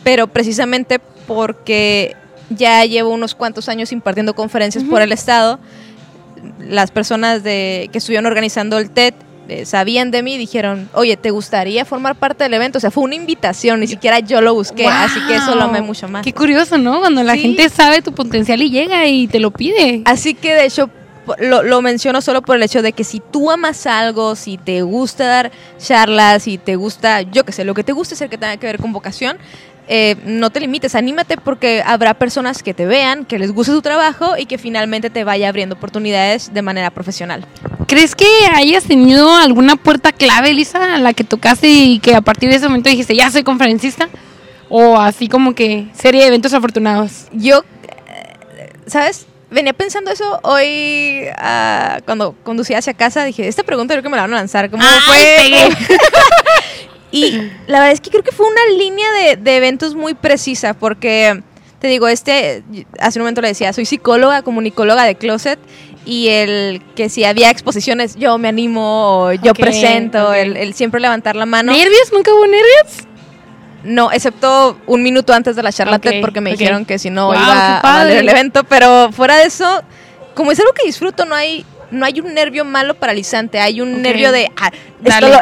pero 0.03 0.27
precisamente 0.27 0.99
porque 1.27 2.15
ya 2.49 2.83
llevo 2.85 3.09
unos 3.09 3.35
cuantos 3.35 3.69
años 3.69 3.91
impartiendo 3.91 4.33
conferencias 4.33 4.83
por 4.83 5.01
el 5.01 5.11
estado, 5.11 5.59
las 6.59 6.91
personas 6.91 7.43
de, 7.43 7.89
que 7.91 7.97
estuvieron 7.99 8.25
organizando 8.25 8.77
el 8.77 8.89
TED 8.89 9.13
eh, 9.51 9.65
sabían 9.65 10.11
de 10.11 10.23
mí 10.23 10.35
y 10.35 10.37
dijeron, 10.37 10.89
oye, 10.93 11.17
¿te 11.17 11.31
gustaría 11.31 11.85
formar 11.85 12.15
parte 12.15 12.43
del 12.43 12.53
evento? 12.53 12.77
O 12.77 12.81
sea, 12.81 12.91
fue 12.91 13.03
una 13.03 13.15
invitación, 13.15 13.79
ni 13.79 13.87
siquiera 13.87 14.19
yo 14.19 14.41
lo 14.41 14.53
busqué, 14.53 14.85
así 14.87 15.19
que 15.27 15.35
eso 15.35 15.55
lo 15.55 15.63
amé 15.63 15.81
mucho 15.81 16.07
más. 16.07 16.23
Qué 16.23 16.33
curioso, 16.33 16.77
¿no? 16.77 16.99
Cuando 16.99 17.23
la 17.23 17.33
Sí. 17.33 17.41
gente 17.41 17.69
sabe 17.69 18.01
tu 18.01 18.13
potencial 18.13 18.61
y 18.61 18.69
llega 18.69 19.05
y 19.07 19.27
te 19.27 19.39
lo 19.39 19.51
pide. 19.51 20.01
Así 20.05 20.33
que 20.33 20.53
de 20.53 20.65
hecho 20.65 20.89
lo, 21.39 21.61
lo 21.61 21.81
menciono 21.83 22.21
solo 22.21 22.41
por 22.41 22.55
el 22.55 22.63
hecho 22.63 22.81
de 22.81 22.91
que 22.91 23.03
si 23.03 23.19
tú 23.19 23.51
amas 23.51 23.85
algo, 23.85 24.35
si 24.35 24.57
te 24.57 24.81
gusta 24.81 25.25
dar 25.27 25.51
charlas, 25.77 26.43
si 26.43 26.57
te 26.57 26.75
gusta, 26.75 27.21
yo 27.21 27.43
qué 27.43 27.51
sé, 27.51 27.63
lo 27.65 27.73
que 27.75 27.83
te 27.83 27.91
gusta 27.91 28.15
es 28.15 28.21
el 28.21 28.29
que 28.29 28.37
tenga 28.39 28.57
que 28.57 28.65
ver 28.65 28.79
con 28.79 28.93
vocación, 28.93 29.37
eh, 29.91 30.17
no 30.23 30.51
te 30.51 30.59
limites, 30.59 30.93
anímate 30.93 31.37
porque 31.37 31.81
habrá 31.83 32.13
personas 32.13 32.61
que 32.61 32.75
te 32.75 32.85
vean, 32.85 33.25
que 33.25 33.39
les 33.39 33.51
guste 33.51 33.73
tu 33.73 33.81
trabajo 33.81 34.37
y 34.37 34.45
que 34.45 34.59
finalmente 34.59 35.09
te 35.09 35.23
vaya 35.23 35.49
abriendo 35.49 35.73
oportunidades 35.73 36.53
de 36.53 36.61
manera 36.61 36.91
profesional. 36.91 37.43
¿Crees 37.87 38.13
que 38.13 38.27
hayas 38.53 38.83
tenido 38.83 39.35
alguna 39.35 39.77
puerta 39.77 40.11
clave, 40.11 40.51
Elisa, 40.51 40.93
a 40.93 40.99
la 40.99 41.13
que 41.13 41.23
tocaste 41.23 41.67
y 41.67 41.97
que 41.97 42.13
a 42.13 42.21
partir 42.21 42.51
de 42.51 42.57
ese 42.57 42.67
momento 42.67 42.87
dijiste, 42.87 43.15
ya 43.15 43.31
soy 43.31 43.41
conferencista? 43.41 44.09
O 44.69 44.95
así 44.95 45.27
como 45.27 45.55
que 45.55 45.87
serie 45.99 46.21
de 46.21 46.27
eventos 46.27 46.53
afortunados. 46.53 47.25
Yo, 47.31 47.63
eh, 48.07 48.69
¿sabes? 48.85 49.25
Venía 49.49 49.73
pensando 49.73 50.11
eso 50.11 50.39
hoy 50.43 51.23
ah, 51.35 51.97
cuando 52.05 52.35
conducía 52.43 52.77
hacia 52.77 52.93
casa. 52.93 53.23
Dije, 53.23 53.47
esta 53.47 53.63
pregunta 53.63 53.95
creo 53.95 54.03
que 54.03 54.09
me 54.09 54.17
la 54.17 54.21
van 54.21 54.33
a 54.35 54.37
lanzar. 54.37 54.69
¿Cómo 54.69 54.83
¡Ay, 54.85 55.55
fue? 55.57 55.97
Y 57.11 57.31
la 57.67 57.79
verdad 57.79 57.91
es 57.91 58.01
que 58.01 58.09
creo 58.09 58.23
que 58.23 58.31
fue 58.31 58.45
una 58.45 58.77
línea 58.77 59.11
de, 59.11 59.35
de 59.37 59.57
eventos 59.57 59.95
muy 59.95 60.13
precisa, 60.13 60.73
porque 60.73 61.41
te 61.79 61.87
digo, 61.87 62.07
este, 62.07 62.63
hace 62.99 63.19
un 63.19 63.23
momento 63.23 63.41
le 63.41 63.47
decía, 63.47 63.73
soy 63.73 63.85
psicóloga, 63.85 64.41
comunicóloga 64.41 65.05
de 65.05 65.15
closet, 65.15 65.59
y 66.05 66.27
el 66.29 66.81
que 66.95 67.09
si 67.09 67.23
había 67.23 67.49
exposiciones, 67.49 68.15
yo 68.15 68.37
me 68.37 68.47
animo, 68.47 69.25
o 69.25 69.33
yo 69.33 69.53
presento. 69.53 70.33
El, 70.33 70.57
el 70.57 70.73
siempre 70.73 70.99
levantar 70.99 71.35
la 71.35 71.45
mano. 71.45 71.71
¿Nervios? 71.71 72.11
¿Nunca 72.11 72.33
hubo 72.33 72.45
nervios? 72.45 73.07
No, 73.83 74.11
excepto 74.11 74.77
un 74.87 75.03
minuto 75.03 75.33
antes 75.33 75.55
de 75.55 75.63
la 75.63 75.71
charla 75.71 75.99
TED, 75.99 76.21
porque 76.21 76.41
me 76.41 76.51
dijeron 76.51 76.85
que 76.85 76.99
si 76.99 77.09
no 77.09 77.27
Wow, 77.27 77.35
iba 77.35 77.77
a 77.79 77.81
valer 77.81 78.17
el 78.17 78.29
evento, 78.29 78.63
pero 78.65 79.11
fuera 79.11 79.37
de 79.37 79.45
eso, 79.45 79.81
como 80.35 80.51
es 80.51 80.59
algo 80.59 80.73
que 80.73 80.85
disfruto, 80.85 81.25
no 81.25 81.33
hay 81.33 81.65
no 81.91 82.05
hay 82.05 82.19
un 82.19 82.33
nervio 82.33 82.65
malo 82.65 82.95
paralizante, 82.95 83.59
hay 83.59 83.81
un 83.81 84.01
nervio 84.01 84.31
de, 84.31 84.51
ah, 84.57 84.71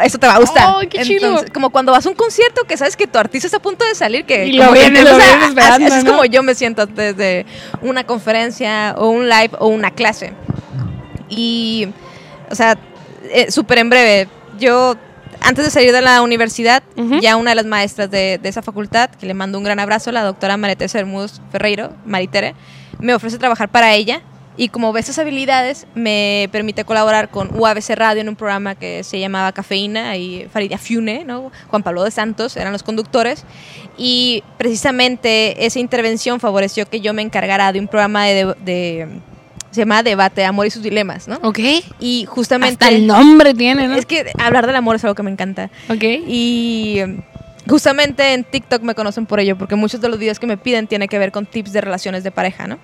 esto, 0.02 0.18
te 0.18 0.26
va 0.26 0.34
a 0.34 0.38
gustar. 0.38 0.74
¡Ay, 0.78 0.86
qué 0.86 1.02
chido! 1.02 1.28
Entonces, 1.28 1.50
como 1.52 1.70
cuando 1.70 1.92
vas 1.92 2.06
a 2.06 2.08
un 2.08 2.14
concierto 2.14 2.64
que 2.64 2.76
sabes 2.76 2.96
que 2.96 3.06
tu 3.06 3.18
artista 3.18 3.46
está 3.46 3.58
a 3.58 3.62
punto 3.62 3.84
de 3.84 3.94
salir, 3.94 4.24
que 4.24 4.46
Y 4.46 4.52
lo 4.52 4.72
vienes, 4.72 5.04
lo 5.04 5.16
vienes 5.16 5.48
esperando, 5.48 5.86
así 5.86 5.98
es 5.98 6.04
¿no? 6.04 6.12
como 6.12 6.24
yo 6.24 6.42
me 6.42 6.54
siento 6.54 6.82
antes 6.82 7.16
de 7.16 7.46
una 7.82 8.04
conferencia 8.04 8.94
o 8.98 9.08
un 9.08 9.28
live 9.28 9.50
o 9.58 9.68
una 9.68 9.90
clase. 9.90 10.32
Y, 11.28 11.88
o 12.50 12.54
sea, 12.54 12.78
eh, 13.30 13.50
súper 13.50 13.78
en 13.78 13.90
breve, 13.90 14.28
yo 14.58 14.96
antes 15.40 15.64
de 15.64 15.70
salir 15.70 15.92
de 15.92 16.02
la 16.02 16.22
universidad, 16.22 16.82
ya 17.20 17.36
una 17.36 17.50
de 17.50 17.56
las 17.56 17.66
maestras 17.66 18.10
de, 18.10 18.38
de 18.42 18.48
esa 18.48 18.62
facultad, 18.62 19.10
que 19.10 19.26
le 19.26 19.34
mando 19.34 19.58
un 19.58 19.64
gran 19.64 19.78
abrazo, 19.78 20.10
la 20.10 20.22
doctora 20.22 20.56
Maritesa 20.56 20.98
Hermúdez 20.98 21.40
Ferreiro, 21.52 21.92
Maritere, 22.04 22.54
me 22.98 23.14
ofrece 23.14 23.38
trabajar 23.38 23.68
para 23.68 23.94
ella. 23.94 24.22
Y 24.58 24.68
como 24.70 24.92
ve 24.92 24.98
esas 25.00 25.18
habilidades, 25.20 25.86
me 25.94 26.48
permite 26.52 26.84
colaborar 26.84 27.30
con 27.30 27.48
UABC 27.58 27.90
Radio 27.90 28.20
en 28.20 28.28
un 28.28 28.34
programa 28.36 28.74
que 28.74 29.04
se 29.04 29.20
llamaba 29.20 29.52
Cafeína, 29.52 30.16
y 30.16 30.48
Farida 30.52 30.76
Fiune, 30.78 31.24
¿no? 31.24 31.52
Juan 31.68 31.84
Pablo 31.84 32.02
de 32.02 32.10
Santos 32.10 32.56
eran 32.56 32.72
los 32.72 32.82
conductores. 32.82 33.44
Y 33.96 34.42
precisamente 34.58 35.64
esa 35.64 35.78
intervención 35.78 36.40
favoreció 36.40 36.86
que 36.90 37.00
yo 37.00 37.14
me 37.14 37.22
encargara 37.22 37.72
de 37.72 37.78
un 37.78 37.86
programa 37.86 38.24
de, 38.26 38.54
de- 38.64 39.08
se 39.70 39.82
llama 39.82 40.02
Debate, 40.02 40.44
Amor 40.44 40.66
y 40.66 40.70
sus 40.70 40.82
Dilemas, 40.82 41.28
¿no? 41.28 41.38
Ok. 41.42 41.60
Y 42.00 42.24
justamente... 42.26 42.84
Hasta 42.84 42.88
el 42.96 43.06
nombre 43.06 43.54
tiene, 43.54 43.86
¿no? 43.86 43.94
Es 43.94 44.06
que 44.06 44.26
hablar 44.40 44.66
del 44.66 44.74
amor 44.74 44.96
es 44.96 45.04
algo 45.04 45.14
que 45.14 45.22
me 45.22 45.30
encanta. 45.30 45.70
Ok. 45.88 46.02
Y 46.26 47.00
justamente 47.68 48.32
en 48.34 48.42
TikTok 48.44 48.82
me 48.82 48.96
conocen 48.96 49.26
por 49.26 49.38
ello, 49.38 49.56
porque 49.56 49.76
muchos 49.76 50.00
de 50.00 50.08
los 50.08 50.18
videos 50.18 50.40
que 50.40 50.46
me 50.48 50.56
piden 50.56 50.88
tienen 50.88 51.06
que 51.06 51.18
ver 51.18 51.30
con 51.30 51.46
tips 51.46 51.72
de 51.72 51.80
relaciones 51.80 52.24
de 52.24 52.32
pareja, 52.32 52.66
¿no? 52.66 52.78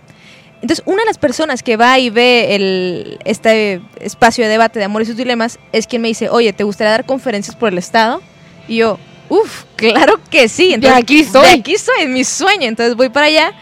Entonces, 0.64 0.83
una 0.87 1.03
de 1.03 1.07
las 1.09 1.18
personas 1.18 1.62
que 1.62 1.77
va 1.77 1.98
y 1.98 2.09
ve 2.09 2.55
el, 2.55 3.18
este 3.27 3.83
espacio 4.00 4.44
de 4.44 4.50
debate 4.50 4.79
de 4.79 4.87
amor 4.87 5.03
y 5.03 5.05
sus 5.05 5.14
dilemas 5.14 5.59
es 5.72 5.87
quien 5.87 6.00
me 6.00 6.09
dice, 6.09 6.31
oye, 6.31 6.55
¿te 6.55 6.64
gustaría 6.64 6.90
dar 6.90 7.05
conferencias 7.05 7.55
por 7.55 7.70
el 7.70 7.77
Estado? 7.77 8.22
Y 8.66 8.77
yo, 8.77 8.98
uff, 9.29 9.64
claro 9.77 10.18
que 10.31 10.48
sí. 10.48 10.72
Entonces, 10.72 10.98
aquí 10.98 11.22
soy. 11.22 11.42
De 11.42 11.53
aquí 11.53 11.77
soy, 11.77 12.05
es 12.05 12.09
mi 12.09 12.24
sueño. 12.24 12.66
Entonces 12.66 12.96
voy 12.96 13.11
para 13.11 13.27
allá 13.27 13.53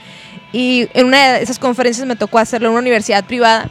y 0.52 0.86
en 0.94 1.06
una 1.06 1.32
de 1.32 1.42
esas 1.42 1.58
conferencias 1.58 2.06
me 2.06 2.14
tocó 2.14 2.38
hacerlo 2.38 2.68
en 2.68 2.74
una 2.74 2.82
universidad 2.82 3.24
privada. 3.24 3.68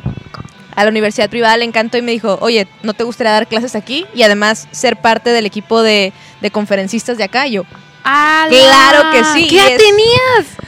A 0.75 0.83
la 0.83 0.89
universidad 0.89 1.29
privada 1.29 1.55
le 1.55 1.63
encantó 1.63 1.97
y 1.97 2.01
me 2.01 2.11
dijo, 2.11 2.37
oye, 2.41 2.67
¿no 2.83 2.93
te 2.93 3.05
gustaría 3.05 3.31
dar 3.31 3.47
clases 3.47 3.75
aquí? 3.75 4.05
Y 4.13 4.23
además 4.23 4.67
ser 4.71 4.97
parte 4.97 5.29
del 5.29 5.45
equipo 5.45 5.81
de, 5.81 6.11
de 6.41 6.51
conferencistas 6.51 7.17
de 7.17 7.23
acá. 7.23 7.47
Y 7.47 7.51
yo, 7.51 7.65
¡Ala! 8.03 8.49
Claro 8.49 9.11
que 9.11 9.23
sí, 9.23 9.47
¿Qué 9.47 9.55
edad 9.55 9.77
tenías? 9.77 10.60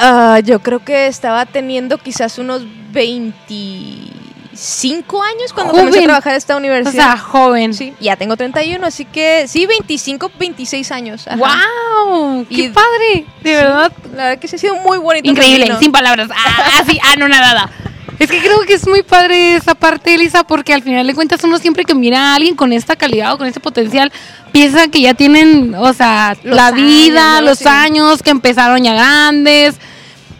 Ah, 0.00 0.40
yo 0.44 0.60
creo 0.60 0.84
que 0.84 1.06
estaba 1.06 1.46
teniendo 1.46 1.96
quizás 1.98 2.38
unos 2.38 2.62
25 2.92 5.22
años 5.22 5.52
cuando 5.54 5.72
comencé 5.72 5.90
a 5.90 5.92
Joven. 6.00 6.04
trabajar 6.08 6.32
en 6.32 6.38
esta 6.38 6.54
O 6.54 6.58
universidad. 6.58 6.92
sea, 6.92 7.16
joven. 7.18 7.74
sí, 7.74 7.94
ya 8.00 8.16
tengo 8.16 8.36
31, 8.36 8.86
así 8.86 9.04
que 9.04 9.46
sí, 9.48 9.66
25, 9.66 10.30
26 10.38 10.90
años. 10.92 11.26
ajá. 11.28 11.36
¡Wow! 11.36 12.46
¡Qué 12.48 12.54
Y- 12.64 12.68
padre! 12.68 13.26
De 13.42 13.54
verdad. 13.54 13.92
La 14.14 14.24
verdad 14.24 14.38
que 14.38 14.48
sí 14.48 14.56
ha 14.56 14.58
sido 14.58 14.76
muy 14.76 14.98
bonito. 14.98 15.28
Increíble, 15.28 15.66
camino. 15.66 15.78
sin 15.80 15.92
palabras. 15.92 16.28
Ah, 16.34 16.82
sí, 16.86 16.98
ah, 17.02 17.14
no, 17.18 17.28
nada, 17.28 17.54
nada. 17.54 17.70
Es 18.18 18.30
que 18.30 18.38
creo 18.40 18.60
que 18.66 18.74
es 18.74 18.86
muy 18.86 19.02
padre 19.02 19.54
esa 19.56 19.74
parte, 19.74 20.14
Elisa, 20.14 20.44
porque 20.44 20.74
al 20.74 20.82
final 20.82 21.06
de 21.06 21.14
cuentas 21.14 21.42
uno 21.44 21.58
siempre 21.58 21.84
que 21.84 21.94
mira 21.94 22.32
a 22.32 22.34
alguien 22.36 22.54
con 22.56 22.72
esta 22.72 22.96
calidad 22.96 23.34
o 23.34 23.38
con 23.38 23.46
este 23.46 23.60
potencial, 23.60 24.12
piensa 24.52 24.88
que 24.88 25.00
ya 25.00 25.14
tienen, 25.14 25.74
o 25.74 25.92
sea, 25.92 26.36
Los 26.42 26.56
la 26.56 26.68
años, 26.68 26.76
vida, 26.86 27.40
¿no? 27.40 27.46
los 27.48 27.58
Sí. 27.58 27.68
años, 27.68 28.22
que 28.22 28.30
empezaron 28.30 28.82
ya 28.82 28.94
grandes. 28.94 29.76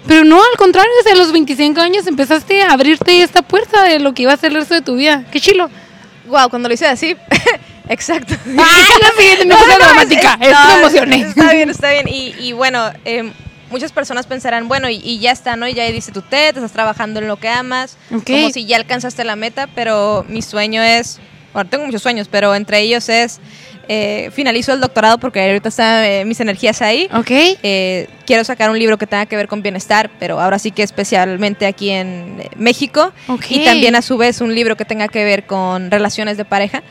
Pero 0.07 0.25
no, 0.25 0.37
al 0.37 0.57
contrario, 0.59 0.91
desde 1.05 1.17
los 1.17 1.33
25 1.33 1.81
años 1.81 2.07
empezaste 2.09 2.63
a 2.63 2.73
abrirte 2.73 3.23
esta 3.23 3.43
puerta 3.43 3.85
de 3.85 4.01
lo 4.01 4.13
que 4.15 4.23
iba 4.23 4.33
a 4.33 4.37
ser 4.37 4.51
el 4.51 4.57
resto 4.59 4.75
de 4.75 4.83
tu 4.83 4.97
vida. 4.97 5.25
¡Qué 5.31 5.41
chilo! 5.41 5.71
Wow, 6.27 6.51
cuando 6.51 6.69
lo 6.69 6.75
hice 6.75 6.87
así. 6.87 7.17
Exacto. 7.89 8.35
¡Ay, 8.47 8.85
la 9.01 9.11
siguiente! 9.17 9.45
No, 9.47 9.57
no, 9.57 9.75
dramática, 9.77 10.39
es, 10.41 10.53
no, 10.53 10.67
me 10.67 10.75
emocioné. 10.81 11.21
Está 11.23 11.53
bien, 11.53 11.71
está 11.71 11.91
bien. 11.91 12.09
Y, 12.09 12.35
y 12.39 12.53
bueno, 12.53 12.91
em, 13.05 13.33
muchas 13.73 13.91
personas 13.91 14.27
pensarán, 14.27 14.69
bueno, 14.69 14.89
y, 14.89 14.97
y 15.03 15.19
ya 15.19 15.33
está, 15.33 15.57
¿no? 15.57 15.67
Y 15.67 15.75
ya 15.75 15.85
dice 15.91 16.13
tu 16.13 16.23
TED, 16.23 16.57
estás 16.57 16.73
trabajando 16.73 17.19
en 17.21 17.27
lo 17.27 17.37
que 17.39 17.49
amas, 17.49 17.97
Ok. 18.15 18.25
como 18.27 18.51
si 18.51 18.67
ya 18.67 18.77
alcanzaste 18.77 19.25
la 19.25 19.35
meta, 19.35 19.69
pero 19.75 20.25
mi 20.29 20.43
sueño 20.43 20.83
es, 20.83 21.19
bueno, 21.53 21.69
tengo 21.69 21.87
muchos 21.87 22.03
sueños, 22.03 22.29
pero 22.31 22.55
entre 22.55 22.81
ellos 22.81 23.09
es, 23.09 23.41
eh, 23.89 24.31
finalizo 24.33 24.73
el 24.73 24.81
doctorado 24.81 25.19
porque 25.19 25.41
ahorita 25.43 25.69
están 25.69 26.05
eh, 26.05 26.25
mis 26.25 26.39
energías 26.39 26.81
ahí. 26.83 27.09
¿Ok? 27.13 27.31
Eh, 27.31 28.09
quiero 28.27 28.45
sacar 28.45 28.71
un 28.71 28.79
libro 28.79 28.97
que 28.97 29.09
tenga 29.09 29.27
que 29.27 29.35
ver 29.37 29.49
con 29.49 29.61
bienestar, 29.61 30.09
pero 30.21 30.41
ahora 30.41 30.59
sí 30.61 30.71
que 30.71 30.85
especialmente 30.85 31.67
aquí 31.67 31.91
en 31.91 32.37
eh, 32.41 32.49
México. 32.57 33.13
Ok. 33.27 33.47
Y 33.51 33.65
también 33.65 33.97
a 33.97 34.03
su 34.03 34.17
vez 34.17 34.41
un 34.41 34.55
libro 34.55 34.77
que 34.77 34.85
tenga 34.85 35.09
que 35.09 35.25
ver 35.25 35.47
con 35.47 35.91
relaciones 35.91 36.37
de 36.37 36.45
pareja. 36.45 36.83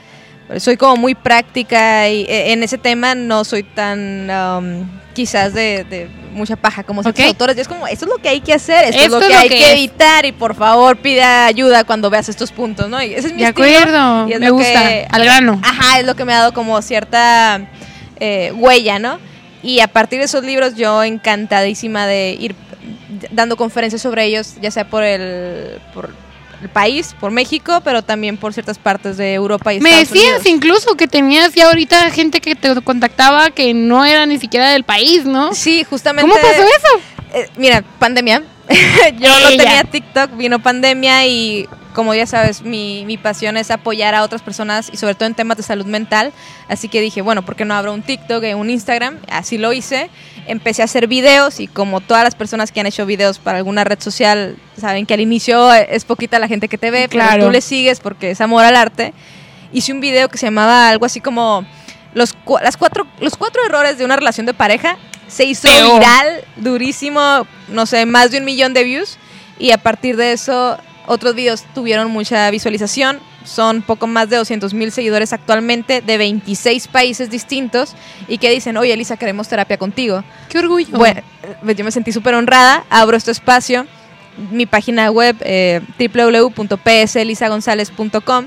Soy 0.60 0.78
como 0.78 0.96
muy 0.98 1.16
práctica 1.16 2.10
y 2.10 2.22
eh, 2.24 2.52
en 2.54 2.64
ese 2.64 2.78
tema 2.78 3.16
no 3.16 3.44
soy 3.44 3.64
tan 3.64 4.30
um, 4.30 4.90
quizás 5.14 5.54
de, 5.54 5.84
de 5.86 6.10
mucha 6.34 6.56
paja 6.56 6.84
como 6.84 7.04
ciertos 7.04 7.24
Ok. 7.24 7.28
autores. 7.30 7.58
Y 7.58 7.62
es 7.62 7.68
como, 7.68 7.88
esto 7.88 8.06
es 8.06 8.12
lo 8.12 8.18
que 8.18 8.30
hay 8.30 8.42
que 8.42 8.54
hacer, 8.54 8.86
esto, 8.86 8.98
Esto 9.02 9.06
es 9.06 9.12
lo 9.12 9.20
es 9.20 9.28
que 9.28 9.34
lo 9.34 9.40
hay 9.40 9.50
que 9.50 9.58
que, 9.58 9.72
evitar 9.72 10.26
y 10.26 10.32
por 10.32 10.56
favor 10.56 10.98
pida 10.98 11.46
ayuda 11.46 11.84
cuando 11.84 12.10
veas 12.10 12.28
estos 12.30 12.52
puntos, 12.52 12.90
¿no? 12.90 13.02
Y 13.04 13.14
ese 13.14 13.28
es 13.28 13.34
mi 13.34 13.42
De 13.44 13.50
estilo, 13.50 13.68
acuerdo, 13.68 14.28
y 14.30 14.34
es 14.34 14.40
me 14.40 14.48
lo 14.48 14.54
gusta. 14.56 14.88
que- 14.88 15.08
Al 15.10 15.24
grano. 15.24 15.60
Ajá, 15.64 16.00
es 16.00 16.06
lo 16.06 16.16
que 16.16 16.26
me 16.26 16.34
ha 16.34 16.40
dado 16.40 16.54
como 16.54 16.82
cierta 16.82 17.62
eh, 18.20 18.52
huella, 18.56 19.00
¿no? 19.00 19.20
Y 19.64 19.80
a 19.80 19.88
partir 19.88 20.20
de 20.20 20.26
esos 20.26 20.44
libros 20.44 20.76
yo 20.76 21.04
encantadísima 21.04 22.08
de 22.08 22.36
ir 22.40 22.56
dando 23.32 23.56
conferencias 23.58 24.02
sobre 24.02 24.26
ellos, 24.26 24.56
ya 24.62 24.72
sea 24.72 24.88
por 24.88 25.04
el, 25.04 25.80
por 25.94 26.10
el 26.62 26.70
país, 26.70 27.16
por 27.20 27.32
México, 27.32 27.82
pero 27.84 28.02
también 28.02 28.38
por 28.38 28.54
ciertas 28.54 28.78
partes 28.78 29.18
de 29.18 29.34
Europa 29.34 29.74
y 29.74 29.80
Me 29.80 29.90
Estados 29.90 30.10
decías 30.10 30.42
Unidos. 30.42 30.46
incluso 30.48 30.96
que 30.96 31.08
tenías 31.08 31.54
ya 31.54 31.68
ahorita 31.68 32.10
gente 32.12 32.42
que 32.42 32.56
te 32.56 32.80
contactaba 32.82 33.50
que 33.52 33.74
no 33.74 34.06
era 34.06 34.26
ni 34.26 34.38
siquiera 34.38 34.70
del 34.70 34.84
país, 34.84 35.26
¿no? 35.26 35.54
Sí, 35.54 35.84
justamente. 35.84 36.30
¿Cómo 36.30 36.42
pasó 36.42 36.62
eso? 36.62 37.04
Eh, 37.34 37.50
mira, 37.58 37.84
pandemia. 38.00 38.44
yo 39.20 39.40
no 39.40 39.48
tenía 39.50 39.84
TikTok, 39.84 40.38
vino 40.38 40.60
pandemia 40.60 41.26
y 41.26 41.68
como 41.94 42.14
ya 42.14 42.26
sabes, 42.26 42.62
mi, 42.62 43.06
mi 43.06 43.18
pasión 43.18 43.58
es 43.58 43.70
apoyar 43.70 44.16
a 44.16 44.24
otras 44.24 44.42
personas 44.42 44.90
y 44.92 44.98
sobre 44.98 45.16
todo 45.16 45.28
en 45.28 45.36
temas 45.36 45.58
de 45.58 45.64
salud 45.64 45.86
mental. 45.86 46.32
Así 46.68 46.88
que 46.88 47.02
dije, 47.02 47.22
bueno, 47.22 47.44
¿por 47.44 47.56
qué 47.56 47.66
no 47.66 47.74
abro 47.74 47.94
un 47.94 48.02
TikTok, 48.02 48.44
un 48.56 48.70
Instagram? 48.70 49.18
Así 49.30 49.58
lo 49.58 49.74
hice. 49.74 50.10
Empecé 50.48 50.82
a 50.82 50.86
hacer 50.86 51.08
videos 51.08 51.60
y 51.60 51.68
como 51.68 52.02
todas 52.02 52.24
las 52.24 52.36
personas 52.36 52.72
que 52.72 52.80
han 52.80 52.88
hecho 52.88 53.06
videos 53.06 53.40
para 53.40 53.58
alguna 53.60 53.84
red 53.84 54.00
social, 54.00 54.58
saben 54.80 55.06
que 55.06 55.14
al 55.14 55.22
inicio 55.22 55.72
es 55.74 56.04
poquita 56.04 56.40
la 56.40 56.48
gente 56.48 56.68
que 56.68 56.78
te 56.78 56.92
ve, 56.92 57.08
Claro. 57.08 57.32
pero 57.34 57.46
tú 57.46 57.52
le 57.52 57.62
sigues 57.62 58.00
porque 58.00 58.32
es 58.32 58.42
amor 58.42 58.66
al 58.66 58.76
arte. 58.76 59.14
Hice 59.72 59.94
un 59.94 60.02
video 60.02 60.28
que 60.30 60.38
se 60.38 60.48
llamaba 60.48 60.90
algo 60.90 61.06
así 61.06 61.22
como 61.22 61.66
los, 62.14 62.34
cu- 62.34 62.58
las 62.62 62.76
cuatro, 62.76 63.08
los 63.20 63.38
cuatro 63.38 63.64
errores 63.66 63.98
de 63.98 64.04
una 64.06 64.16
relación 64.16 64.46
de 64.46 64.54
pareja. 64.54 64.98
Se 65.28 65.46
hizo 65.46 65.70
viral, 65.94 66.44
durísimo, 66.58 67.46
no 67.70 67.86
sé, 67.86 68.06
más 68.06 68.32
de 68.32 68.40
un 68.40 68.46
millón 68.46 68.74
de 68.74 68.84
views. 68.84 69.18
Y 69.60 69.72
a 69.72 69.78
partir 69.78 70.18
de 70.18 70.34
eso, 70.34 70.78
otros 71.08 71.34
videos 71.36 71.64
tuvieron 71.74 72.12
mucha 72.12 72.50
visualización. 72.52 73.20
Son 73.44 73.82
poco 73.82 74.06
más 74.08 74.30
de 74.30 74.38
200 74.38 74.74
mil 74.74 74.92
seguidores 74.92 75.34
actualmente 75.34 76.02
de 76.02 76.18
26 76.18 76.88
países 76.88 77.30
distintos 77.30 77.96
y 78.28 78.38
que 78.38 78.50
dicen, 78.52 78.78
oye 78.78 78.94
Elisa, 78.94 79.18
queremos 79.18 79.48
terapia 79.48 79.78
contigo. 79.78 80.24
Qué 80.50 80.60
orgullo. 80.60 80.96
Bueno, 80.98 81.22
pues 81.64 81.76
yo 81.76 81.84
me 81.84 81.92
sentí 81.92 82.12
súper 82.12 82.36
honrada, 82.36 82.86
abro 82.90 83.18
este 83.18 83.32
espacio, 83.32 83.88
mi 84.52 84.68
página 84.68 85.10
web 85.10 85.36
eh, 85.42 85.82
www.pselisagonzalez.com 85.98 88.46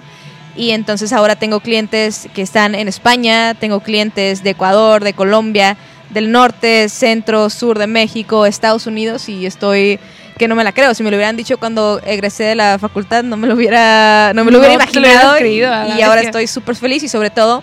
y 0.57 0.71
entonces 0.71 1.13
ahora 1.13 1.35
tengo 1.37 1.61
clientes 1.61 2.29
que 2.33 2.43
están 2.43 2.75
en 2.75 2.89
España, 2.89 3.55
tengo 3.55 3.81
clientes 3.81 4.43
de 4.45 4.51
Ecuador, 4.51 5.03
de 5.03 5.13
Colombia, 5.13 5.77
del 6.11 6.31
norte, 6.31 6.89
centro, 6.89 7.51
sur 7.51 7.79
de 7.79 7.89
México, 7.89 8.47
Estados 8.47 8.87
Unidos 8.87 9.29
y 9.29 9.47
estoy 9.47 9.99
que 10.39 10.49
no 10.49 10.55
me 10.55 10.65
la 10.65 10.73
creo. 10.73 10.95
Si 10.95 11.03
me 11.03 11.11
lo 11.11 11.17
hubieran 11.17 11.37
dicho 11.37 11.59
cuando 11.59 12.01
egresé 12.05 12.45
de 12.45 12.55
la 12.55 12.79
facultad, 12.79 13.23
no 13.23 13.37
me 13.37 13.47
lo 13.47 13.55
hubiera, 13.55 14.33
no 14.35 14.45
me 14.45 14.51
lo 14.51 14.59
No 14.59 14.65
hubiera 14.67 14.85
lo 14.85 15.01
imaginado. 15.01 15.37
creído, 15.37 15.71
y 15.97 16.03
ahora 16.03 16.21
estoy 16.23 16.47
súper 16.47 16.77
feliz 16.77 17.03
y 17.03 17.09
sobre 17.09 17.31
todo 17.31 17.63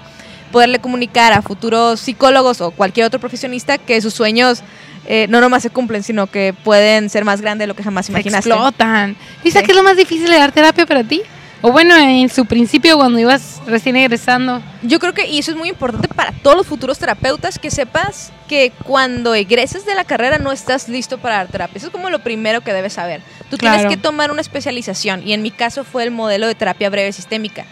poderle 0.51 0.79
comunicar 0.79 1.31
a 1.33 1.41
futuros 1.41 1.99
psicólogos 2.01 2.59
o 2.61 2.71
cualquier 2.71 3.05
otro 3.05 3.19
profesionista 3.19 3.77
que 3.77 4.01
sus 4.01 4.13
sueños 4.13 4.61
eh, 5.07 5.25
no 5.29 5.39
nomás 5.41 5.63
se 5.63 5.69
cumplen, 5.69 6.03
sino 6.03 6.27
que 6.27 6.53
pueden 6.63 7.09
ser 7.09 7.25
más 7.25 7.41
grandes 7.41 7.63
de 7.63 7.67
lo 7.67 7.75
que 7.75 7.83
jamás 7.83 8.05
Se 8.05 8.11
imaginaste. 8.11 8.49
explotan. 8.49 9.15
Sí. 9.43 9.51
¿qué 9.51 9.71
es 9.71 9.75
lo 9.75 9.83
más 9.83 9.95
difícil 9.97 10.27
de 10.29 10.35
dar 10.37 10.51
terapia 10.51 10.85
para 10.85 11.03
ti? 11.03 11.21
O 11.63 11.71
bueno, 11.71 11.95
en 11.95 12.27
su 12.29 12.45
principio 12.45 12.97
cuando 12.97 13.19
ibas 13.19 13.61
recién 13.67 13.95
egresando. 13.95 14.63
Yo 14.81 14.99
creo 14.99 15.13
que, 15.13 15.27
y 15.27 15.37
eso 15.37 15.51
es 15.51 15.57
muy 15.57 15.69
importante 15.69 16.07
para 16.07 16.31
todos 16.31 16.57
los 16.57 16.65
futuros 16.65 16.97
terapeutas, 16.97 17.59
que 17.59 17.69
sepas 17.69 18.31
que 18.47 18.71
cuando 18.83 19.35
egreses 19.35 19.85
de 19.85 19.93
la 19.93 20.03
carrera 20.03 20.39
no 20.39 20.51
estás 20.51 20.89
listo 20.89 21.19
para 21.19 21.35
dar 21.35 21.47
terapia. 21.49 21.77
Eso 21.77 21.87
es 21.87 21.91
como 21.91 22.09
lo 22.09 22.19
primero 22.19 22.61
que 22.61 22.73
debes 22.73 22.93
saber. 22.93 23.21
Tú 23.51 23.57
Claro. 23.57 23.77
tienes 23.77 23.95
que 23.95 24.01
tomar 24.01 24.31
una 24.31 24.41
especialización, 24.41 25.21
y 25.25 25.33
en 25.33 25.43
mi 25.43 25.51
caso 25.51 25.83
fue 25.83 26.03
el 26.03 26.09
modelo 26.09 26.47
de 26.47 26.55
terapia 26.55 26.89
breve 26.89 27.11
sistémica. 27.11 27.65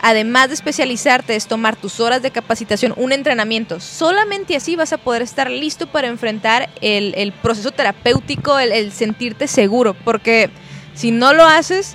Además 0.00 0.48
de 0.48 0.54
especializarte, 0.54 1.34
es 1.34 1.46
tomar 1.46 1.74
tus 1.76 1.98
horas 2.00 2.22
de 2.22 2.30
capacitación, 2.30 2.92
un 2.96 3.12
entrenamiento. 3.12 3.80
Solamente 3.80 4.54
así 4.56 4.76
vas 4.76 4.92
a 4.92 4.98
poder 4.98 5.22
estar 5.22 5.50
listo 5.50 5.86
para 5.88 6.08
enfrentar 6.08 6.68
el, 6.80 7.14
el 7.16 7.32
proceso 7.32 7.70
terapéutico, 7.72 8.58
el, 8.58 8.72
el 8.72 8.92
sentirte 8.92 9.46
seguro. 9.46 9.94
Porque 9.94 10.50
si 10.94 11.12
no 11.12 11.32
lo 11.32 11.44
haces, 11.44 11.94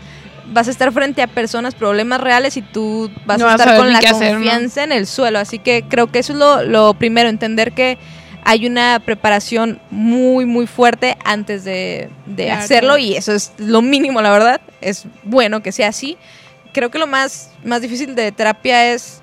vas 0.53 0.67
a 0.67 0.71
estar 0.71 0.91
frente 0.91 1.21
a 1.21 1.27
personas, 1.27 1.75
problemas 1.75 2.21
reales 2.21 2.57
y 2.57 2.61
tú 2.61 3.11
vas 3.25 3.39
No 3.39 3.45
a 3.47 3.51
vas 3.53 3.61
a 3.61 3.63
estar 3.63 3.77
con 3.77 3.91
la 3.93 3.99
qué 3.99 4.07
hacer, 4.07 4.31
¿no? 4.33 4.39
confianza 4.39 4.83
en 4.83 4.91
el 4.91 5.07
suelo. 5.07 5.39
Así 5.39 5.59
que 5.59 5.83
creo 5.87 6.07
que 6.07 6.19
eso 6.19 6.33
es 6.33 6.39
lo, 6.39 6.63
lo 6.63 6.93
primero, 6.93 7.29
entender 7.29 7.73
que 7.73 7.97
hay 8.43 8.65
una 8.65 9.01
preparación 9.03 9.79
muy, 9.91 10.45
muy 10.45 10.67
fuerte 10.67 11.17
antes 11.25 11.63
de, 11.65 12.09
de 12.25 12.45
Claro. 12.45 12.61
hacerlo 12.61 12.97
y 12.97 13.15
eso 13.15 13.33
es 13.33 13.51
lo 13.57 13.81
mínimo, 13.81 14.21
la 14.21 14.31
verdad. 14.31 14.61
Es 14.79 15.05
bueno 15.23 15.61
que 15.61 15.71
sea 15.71 15.89
así. 15.89 16.17
Creo 16.73 16.89
que 16.91 16.99
lo 16.99 17.07
más, 17.07 17.51
más 17.65 17.81
difícil 17.81 18.15
de 18.15 18.31
terapia 18.31 18.93
es 18.93 19.21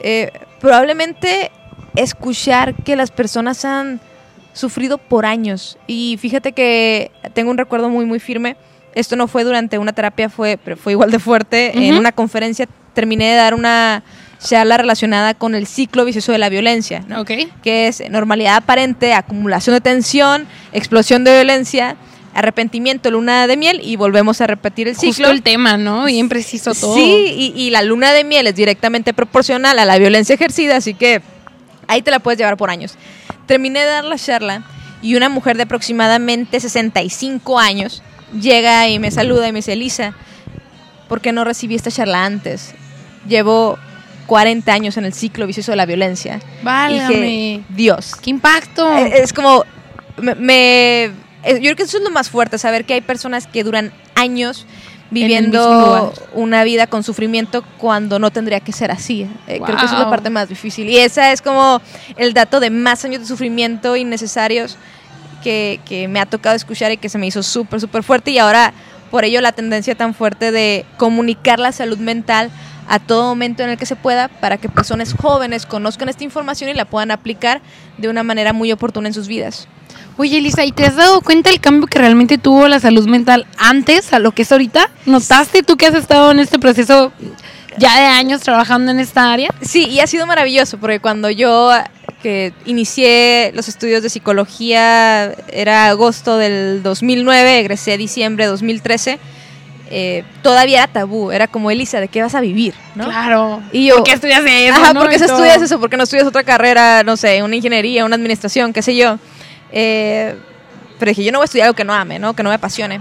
eh, 0.00 0.30
probablemente 0.60 1.50
escuchar 1.96 2.74
que 2.74 2.96
las 2.96 3.10
personas 3.10 3.64
han 3.64 4.00
sufrido 4.52 4.98
por 4.98 5.24
años. 5.26 5.78
Y 5.86 6.18
fíjate 6.20 6.52
que 6.52 7.10
tengo 7.32 7.50
un 7.50 7.58
recuerdo 7.58 7.88
muy, 7.88 8.04
muy 8.04 8.18
firme. 8.20 8.56
Esto 8.94 9.16
no 9.16 9.28
fue 9.28 9.44
durante 9.44 9.78
una 9.78 9.92
terapia, 9.92 10.28
fue, 10.28 10.58
pero 10.62 10.76
fue 10.76 10.92
igual 10.92 11.10
de 11.10 11.18
fuerte. 11.18 11.76
En 11.78 11.92
Ujú. 11.92 12.00
una 12.00 12.12
conferencia 12.12 12.66
terminé 12.94 13.30
de 13.30 13.36
dar 13.36 13.54
una 13.54 14.02
charla 14.42 14.76
relacionada 14.78 15.34
con 15.34 15.54
el 15.54 15.66
ciclo 15.66 16.04
vicioso 16.04 16.32
de 16.32 16.38
la 16.38 16.48
violencia, 16.48 17.04
¿no? 17.06 17.20
Ok. 17.20 17.30
que 17.62 17.88
es 17.88 18.02
normalidad 18.10 18.56
aparente, 18.56 19.12
acumulación 19.14 19.74
de 19.74 19.80
tensión, 19.80 20.46
explosión 20.72 21.24
de 21.24 21.34
violencia, 21.34 21.96
arrepentimiento, 22.34 23.10
luna 23.10 23.46
de 23.46 23.56
miel 23.56 23.80
y 23.84 23.96
volvemos 23.96 24.40
a 24.40 24.46
repetir 24.46 24.88
el 24.88 24.94
ciclo. 24.94 25.08
Justo 25.26 25.30
el 25.30 25.42
tema, 25.42 25.76
¿no? 25.76 26.06
Bien 26.06 26.28
preciso 26.28 26.74
todo. 26.74 26.94
Sí, 26.94 27.02
y, 27.54 27.60
y 27.60 27.70
la 27.70 27.82
luna 27.82 28.12
de 28.12 28.24
miel 28.24 28.46
es 28.46 28.54
directamente 28.54 29.12
proporcional 29.12 29.78
a 29.78 29.84
la 29.84 29.98
violencia 29.98 30.34
ejercida, 30.34 30.76
así 30.76 30.94
que 30.94 31.20
ahí 31.86 32.02
te 32.02 32.10
la 32.10 32.18
puedes 32.20 32.38
llevar 32.38 32.56
por 32.56 32.70
años. 32.70 32.94
Terminé 33.46 33.80
de 33.80 33.86
dar 33.86 34.04
la 34.04 34.16
charla 34.16 34.62
y 35.02 35.16
una 35.16 35.28
mujer 35.28 35.56
de 35.56 35.64
aproximadamente 35.64 36.60
65 36.60 37.58
años 37.58 38.02
llega 38.38 38.88
y 38.88 38.98
me 38.98 39.10
saluda 39.10 39.48
y 39.48 39.52
me 39.52 39.58
dice, 39.58 39.72
Elisa, 39.72 40.14
¿por 41.08 41.20
qué 41.20 41.32
no 41.32 41.44
recibí 41.44 41.74
esta 41.74 41.90
charla 41.90 42.24
antes? 42.24 42.74
Llevo 43.28 43.78
40 44.26 44.72
años 44.72 44.96
en 44.96 45.04
el 45.04 45.12
ciclo 45.12 45.46
vicioso 45.46 45.72
de 45.72 45.76
la 45.76 45.86
violencia. 45.86 46.40
Dije, 47.08 47.20
Dios. 47.68 48.12
¡Qué 48.22 48.30
impacto! 48.30 48.96
Eh, 48.96 49.22
Es 49.22 49.32
como, 49.32 49.64
me, 50.18 50.34
me- 50.36 51.04
eh, 51.42 51.54
yo 51.54 51.60
creo 51.60 51.76
que 51.76 51.82
eso 51.84 51.96
es 51.98 52.02
lo 52.04 52.10
más 52.10 52.28
fuerte, 52.30 52.58
saber 52.58 52.84
que 52.84 52.94
hay 52.94 53.00
personas 53.00 53.46
que 53.46 53.64
duran 53.64 53.92
años 54.14 54.66
viviendo 55.10 56.12
una 56.34 56.62
vida 56.62 56.86
con 56.86 57.02
sufrimiento 57.02 57.64
cuando 57.78 58.18
no 58.20 58.30
tendría 58.30 58.60
que 58.60 58.70
ser 58.72 58.92
así. 58.92 59.22
Eh, 59.48 59.60
Creo 59.64 59.76
que 59.76 59.84
es 59.86 59.90
la 59.92 60.08
parte 60.10 60.30
más 60.30 60.48
difícil. 60.48 60.88
Y 60.88 60.98
esa 60.98 61.32
es 61.32 61.42
como 61.42 61.80
el 62.16 62.32
dato 62.32 62.60
de 62.60 62.70
más 62.70 63.04
años 63.04 63.20
de 63.20 63.26
sufrimiento 63.26 63.96
innecesarios 63.96 64.76
que, 65.42 65.80
que 65.84 66.08
me 66.08 66.20
ha 66.20 66.26
tocado 66.26 66.56
escuchar 66.56 66.92
y 66.92 66.96
que 66.96 67.08
se 67.08 67.18
me 67.18 67.26
hizo 67.26 67.42
súper, 67.42 67.80
súper 67.80 68.02
fuerte. 68.02 68.30
Y 68.30 68.38
ahora, 68.38 68.72
por 69.10 69.24
ello, 69.24 69.40
la 69.40 69.52
tendencia 69.52 69.94
tan 69.94 70.14
fuerte 70.14 70.52
de 70.52 70.84
comunicar 70.96 71.58
la 71.58 71.72
salud 71.72 71.98
mental 71.98 72.50
a 72.88 72.98
todo 72.98 73.22
momento 73.28 73.62
en 73.62 73.70
el 73.70 73.78
que 73.78 73.86
se 73.86 73.94
pueda 73.94 74.28
para 74.28 74.56
que 74.56 74.68
personas 74.68 75.14
jóvenes 75.14 75.64
conozcan 75.64 76.08
esta 76.08 76.24
información 76.24 76.70
y 76.70 76.74
la 76.74 76.84
puedan 76.84 77.12
aplicar 77.12 77.60
de 77.98 78.08
una 78.08 78.24
manera 78.24 78.52
muy 78.52 78.72
oportuna 78.72 79.08
en 79.08 79.14
sus 79.14 79.28
vidas. 79.28 79.68
Oye, 80.16 80.38
Elisa, 80.38 80.64
¿y 80.64 80.72
te 80.72 80.84
has 80.84 80.96
dado 80.96 81.20
cuenta 81.20 81.50
el 81.50 81.60
cambio 81.60 81.86
que 81.86 81.98
realmente 81.98 82.36
tuvo 82.36 82.68
la 82.68 82.80
salud 82.80 83.08
mental 83.08 83.46
antes 83.56 84.12
a 84.12 84.18
lo 84.18 84.32
que 84.32 84.42
es 84.42 84.52
ahorita? 84.52 84.90
¿Notaste 85.06 85.62
tú 85.62 85.76
que 85.76 85.86
has 85.86 85.94
estado 85.94 86.32
en 86.32 86.40
este 86.40 86.58
proceso 86.58 87.12
ya 87.78 87.98
de 87.98 88.06
años 88.06 88.40
trabajando 88.42 88.90
en 88.90 88.98
esta 88.98 89.32
área? 89.32 89.50
Sí, 89.62 89.86
y 89.86 90.00
ha 90.00 90.06
sido 90.06 90.26
maravilloso 90.26 90.78
porque 90.78 90.98
cuando 91.00 91.30
yo 91.30 91.70
que 92.22 92.52
inicié 92.66 93.52
los 93.54 93.68
estudios 93.68 94.02
de 94.02 94.10
psicología 94.10 95.32
era 95.48 95.86
agosto 95.86 96.36
del 96.36 96.82
2009, 96.82 97.58
egresé 97.60 97.96
diciembre 97.96 98.44
de 98.44 98.50
2013, 98.50 99.18
eh, 99.92 100.22
todavía 100.42 100.78
era 100.78 100.92
tabú, 100.92 101.32
era 101.32 101.48
como 101.48 101.70
Elisa, 101.70 102.00
¿de 102.00 102.06
qué 102.08 102.22
vas 102.22 102.34
a 102.34 102.40
vivir? 102.40 102.74
¿no? 102.94 103.06
Claro. 103.06 103.60
Y 103.72 103.86
yo, 103.86 103.96
¿Por 103.96 104.04
qué 104.04 104.12
estudias 104.12 104.44
eso? 104.46 104.80
Ajá, 104.80 104.92
no? 104.92 105.00
¿por 105.00 105.10
qué 105.10 105.16
estudias 105.16 105.60
eso? 105.60 105.80
¿Por 105.80 105.90
qué 105.90 105.96
no 105.96 106.04
estudias 106.04 106.26
otra 106.26 106.44
carrera, 106.44 107.02
no 107.02 107.16
sé, 107.16 107.42
una 107.42 107.56
ingeniería, 107.56 108.04
una 108.04 108.14
administración, 108.14 108.72
qué 108.72 108.82
sé 108.82 108.94
yo? 108.94 109.18
Eh, 109.72 110.36
pero 111.00 111.10
dije, 111.10 111.24
yo 111.24 111.32
no 111.32 111.38
voy 111.38 111.44
a 111.44 111.46
estudiar 111.46 111.66
algo 111.66 111.76
que 111.76 111.84
no 111.84 111.94
ame, 111.94 112.18
¿no? 112.18 112.34
Que 112.34 112.42
no 112.42 112.50
me 112.50 112.54
apasione. 112.54 113.00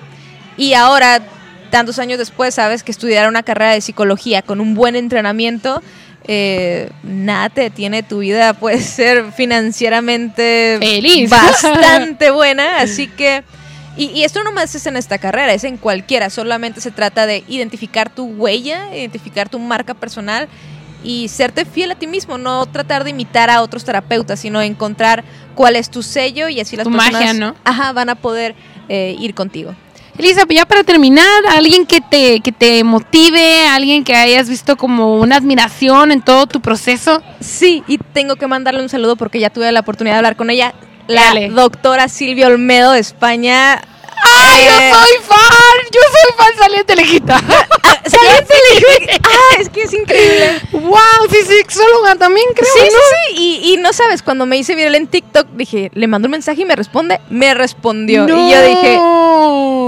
Y 0.57 0.73
ahora, 0.73 1.21
tantos 1.69 1.99
años 1.99 2.17
después, 2.17 2.55
sabes 2.55 2.81
que 2.81 2.91
estudiar 2.91 3.29
una 3.29 3.43
carrera 3.43 3.71
de 3.71 3.81
psicología 3.81 4.41
con 4.41 4.59
un 4.59 4.73
buen 4.73 4.95
entrenamiento, 4.95 5.83
eh, 6.25 6.89
nada 7.03 7.49
te 7.49 7.61
detiene, 7.61 8.03
tu 8.03 8.19
vida 8.19 8.53
puede 8.59 8.81
ser 8.81 9.31
financieramente 9.31 10.77
Feliz. 10.79 11.29
bastante 11.29 12.31
buena, 12.31 12.79
así 12.79 13.07
que... 13.07 13.43
Y, 13.97 14.05
y 14.11 14.23
esto 14.23 14.43
no 14.43 14.53
más 14.53 14.73
es 14.75 14.85
en 14.85 14.95
esta 14.95 15.17
carrera, 15.17 15.53
es 15.53 15.65
en 15.65 15.75
cualquiera, 15.75 16.29
solamente 16.29 16.79
se 16.79 16.91
trata 16.91 17.25
de 17.25 17.43
identificar 17.49 18.09
tu 18.09 18.25
huella, 18.25 18.95
identificar 18.95 19.49
tu 19.49 19.59
marca 19.59 19.93
personal 19.93 20.47
y 21.03 21.27
serte 21.29 21.65
fiel 21.65 21.91
a 21.91 21.95
ti 21.95 22.07
mismo, 22.07 22.37
no 22.37 22.65
tratar 22.65 23.03
de 23.03 23.11
imitar 23.11 23.49
a 23.49 23.61
otros 23.61 23.83
terapeutas, 23.83 24.39
sino 24.39 24.61
encontrar 24.61 25.23
cuál 25.55 25.75
es 25.75 25.89
tu 25.89 26.03
sello 26.03 26.49
y 26.49 26.59
así 26.59 26.75
las 26.75 26.85
Tu 26.85 26.91
personas 26.91 27.13
magia, 27.13 27.33
¿no? 27.33 27.55
ajá, 27.63 27.91
van 27.93 28.09
a 28.09 28.15
poder 28.15 28.55
eh, 28.87 29.15
ir 29.19 29.33
contigo. 29.33 29.75
Elisa, 30.19 30.45
pues 30.45 30.57
ya 30.57 30.65
para 30.65 30.83
terminar, 30.83 31.25
alguien 31.47 31.85
que 31.87 32.01
te, 32.01 32.41
que 32.41 32.51
te 32.51 32.83
motive, 32.83 33.65
alguien 33.67 34.03
que 34.03 34.13
hayas 34.13 34.49
visto 34.49 34.75
como 34.75 35.15
una 35.15 35.37
admiración 35.37 36.11
en 36.11 36.21
todo 36.21 36.45
tu 36.45 36.59
proceso. 36.59 37.23
Sí, 37.39 37.83
y 37.87 37.97
tengo 37.97 38.35
que 38.35 38.45
mandarle 38.45 38.81
un 38.81 38.89
saludo 38.89 39.15
porque 39.15 39.39
ya 39.39 39.49
tuve 39.49 39.71
la 39.71 39.79
oportunidad 39.79 40.15
de 40.15 40.17
hablar 40.17 40.35
con 40.35 40.49
ella, 40.49 40.73
la 41.07 41.23
Dale. 41.23 41.49
doctora 41.49 42.09
Silvia 42.09 42.47
Olmedo 42.47 42.91
de 42.91 42.99
España. 42.99 43.81
¡Ay, 44.21 44.65
Eh, 44.65 44.91
yo 44.91 44.97
soy 44.99 45.25
fan! 45.25 45.37
Yo 45.93 46.01
soy 46.11 46.33
fan 46.37 46.53
saliente 46.59 46.95
lejita. 46.97 47.41
Ah, 49.23 49.57
es 49.59 49.69
que 49.69 49.83
es 49.83 49.93
increíble. 49.93 50.61
Wow, 50.71 50.99
sí, 51.29 51.37
sexóloga 51.45 52.15
también 52.15 52.45
creo. 52.55 52.71
Sí, 52.73 52.79
¿no? 52.81 52.85
sí, 52.89 53.35
sí. 53.35 53.41
Y, 53.63 53.73
y 53.73 53.77
no 53.77 53.93
sabes, 53.93 54.21
cuando 54.23 54.45
me 54.45 54.57
hice 54.57 54.75
viral 54.75 54.95
en 54.95 55.07
TikTok, 55.07 55.47
dije, 55.53 55.91
le 55.93 56.07
mando 56.07 56.27
un 56.27 56.31
mensaje 56.31 56.61
y 56.61 56.65
me 56.65 56.75
responde. 56.75 57.19
Me 57.29 57.53
respondió. 57.53 58.25
Y 58.25 58.51
yo 58.51 58.61
dije, 58.63 58.99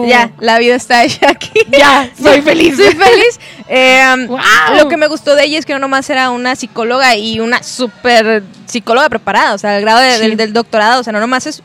ya, 0.10 0.32
la 0.39 0.58
vida 0.60 0.75
está 0.75 1.04
hecha 1.04 1.30
aquí. 1.30 1.60
Ya, 1.69 2.10
soy 2.21 2.41
feliz. 2.43 2.75
Soy 2.77 2.93
feliz. 2.93 3.39
Eh, 3.67 4.04
um, 4.15 4.27
Wow. 4.27 4.39
Lo 4.77 4.88
que 4.89 4.97
me 4.97 5.08
gustó 5.08 5.36
de 5.36 5.45
ella 5.45 5.60
es 5.60 5.65
que 5.65 5.73
no 5.73 5.80
nomás 5.80 6.10
era 6.10 6.30
una 6.30 6.56
psicóloga 6.56 7.15
y 7.15 7.39
una 7.39 7.63
súper 7.63 8.43
psicóloga 8.65 9.10
preparada, 9.10 9.54
o 9.54 9.58
sea, 9.58 9.75
el 9.77 9.82
grado 9.82 9.99
de- 9.99 10.15
Sí. 10.15 10.21
del, 10.21 10.38
del 10.38 10.54
doctorado, 10.54 11.01
o 11.01 11.04
sea, 11.04 11.13
no 11.13 11.19
nomás 11.19 11.45
es 11.47 11.62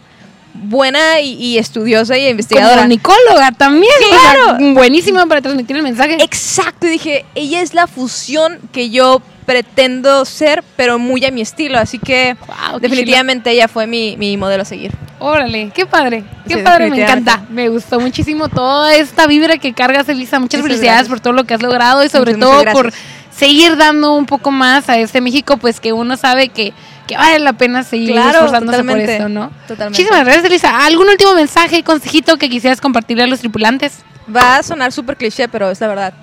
buena 0.63 1.21
y, 1.21 1.33
y 1.35 1.59
estudiosa 1.59 2.17
y 2.19 2.27
investigadora. 2.29 2.77
Comunicóloga 2.83 3.53
también. 3.53 3.93
o 3.99 4.09
sea, 4.09 4.35
Claro. 4.35 4.75
buenísima 4.75 5.27
para 5.27 5.41
transmitir 5.43 5.77
el 5.77 5.83
mensaje. 5.83 6.17
Exacto, 6.23 6.87
y 6.87 6.91
dije, 6.91 7.25
ella 7.35 7.61
es 7.63 7.75
la 7.75 7.87
fusión 7.87 8.59
que 8.73 8.91
yo 8.91 9.23
pretendo 9.47 10.25
ser, 10.25 10.65
pero 10.77 10.99
muy 10.99 11.25
a 11.25 11.31
mi 11.31 11.41
estilo, 11.41 11.79
así 11.79 11.99
que 12.01 12.37
Wow, 12.49 12.81
definitivamente 12.81 13.51
ella 13.53 13.69
fue 13.69 13.87
mi, 13.87 14.17
mi 14.17 14.37
modelo 14.37 14.63
a 14.63 14.67
seguir. 14.67 14.91
Órale, 15.19 15.71
qué 15.73 15.87
padre, 15.87 16.25
qué 16.49 16.57
Sí, 16.57 16.63
padre, 16.63 16.91
me 16.91 17.01
encanta. 17.03 17.43
Me 17.49 17.69
gustó 17.69 17.99
muchísimo 18.01 18.49
toda 18.49 18.95
esta 18.97 19.27
vibra 19.27 19.57
que 19.57 19.73
cargas, 19.73 20.09
Elisa. 20.09 20.39
Muchas 20.41 20.61
Muchas 20.61 20.63
felicidades 20.63 20.99
gracias. 20.99 21.09
por 21.09 21.21
todo 21.21 21.33
lo 21.33 21.45
que 21.45 21.55
has 21.55 21.63
logrado 21.63 22.05
y 22.05 22.09
sobre 22.11 22.35
Muchas, 22.35 22.49
todo 22.51 22.59
muchas 22.59 22.73
por. 22.75 22.93
Seguir 23.37 23.77
dando 23.77 24.15
un 24.15 24.27
poco 24.27 24.51
más 24.51 24.89
a 24.89 24.99
este 24.99 25.21
México, 25.21 25.57
pues 25.59 25.79
que 25.81 25.93
uno 25.93 26.17
sabe 26.17 26.49
que, 26.49 26.73
que 27.07 27.17
vale 27.17 27.39
la 27.39 27.53
pena 27.53 27.83
seguir 27.83 28.13
Claro, 28.13 28.39
esforzándose 28.39 28.83
por 28.85 28.99
esto, 28.99 29.29
¿no? 29.29 29.51
totalmente. 29.69 29.91
Muchísimas 30.03 30.25
gracias, 30.25 30.45
Elisa. 30.45 30.87
¿Algún 30.87 31.09
último 31.09 31.35
mensaje, 31.35 31.83
consejito 31.83 32.39
que 32.39 32.49
quisieras 32.49 32.81
compartirle 32.81 33.25
a 33.25 33.27
los 33.27 33.41
tripulantes? 33.41 34.01
Va 34.35 34.57
a 34.57 34.63
sonar 34.63 34.93
súper 34.93 35.17
cliché, 35.17 35.49
pero 35.49 35.71
es 35.71 35.81
la 35.81 35.87
verdad. 35.89 36.15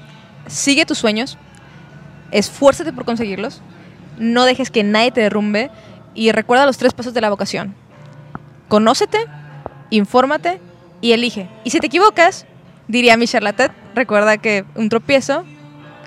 Sigue 0.47 0.85
tus 0.85 0.97
sueños, 0.97 1.37
esfuérzate 2.31 2.91
por 2.91 3.05
conseguirlos, 3.05 3.61
no 4.17 4.45
dejes 4.45 4.71
que 4.71 4.83
nadie 4.83 5.11
te 5.11 5.21
derrumbe 5.21 5.69
y 6.15 6.31
recuerda 6.31 6.65
los 6.65 6.77
tres 6.77 6.93
pasos 6.93 7.13
de 7.13 7.21
la 7.21 7.29
vocación. 7.29 7.75
Conócete, 8.67 9.25
infórmate 9.91 10.59
y 10.99 11.11
elige. 11.11 11.47
Y 11.63 11.69
si 11.69 11.79
te 11.79 11.87
equivocas, 11.87 12.45
diría 12.87 13.17
mi 13.17 13.27
charlatet, 13.27 13.71
recuerda 13.95 14.37
que 14.37 14.65
un 14.75 14.89
tropiezo, 14.89 15.45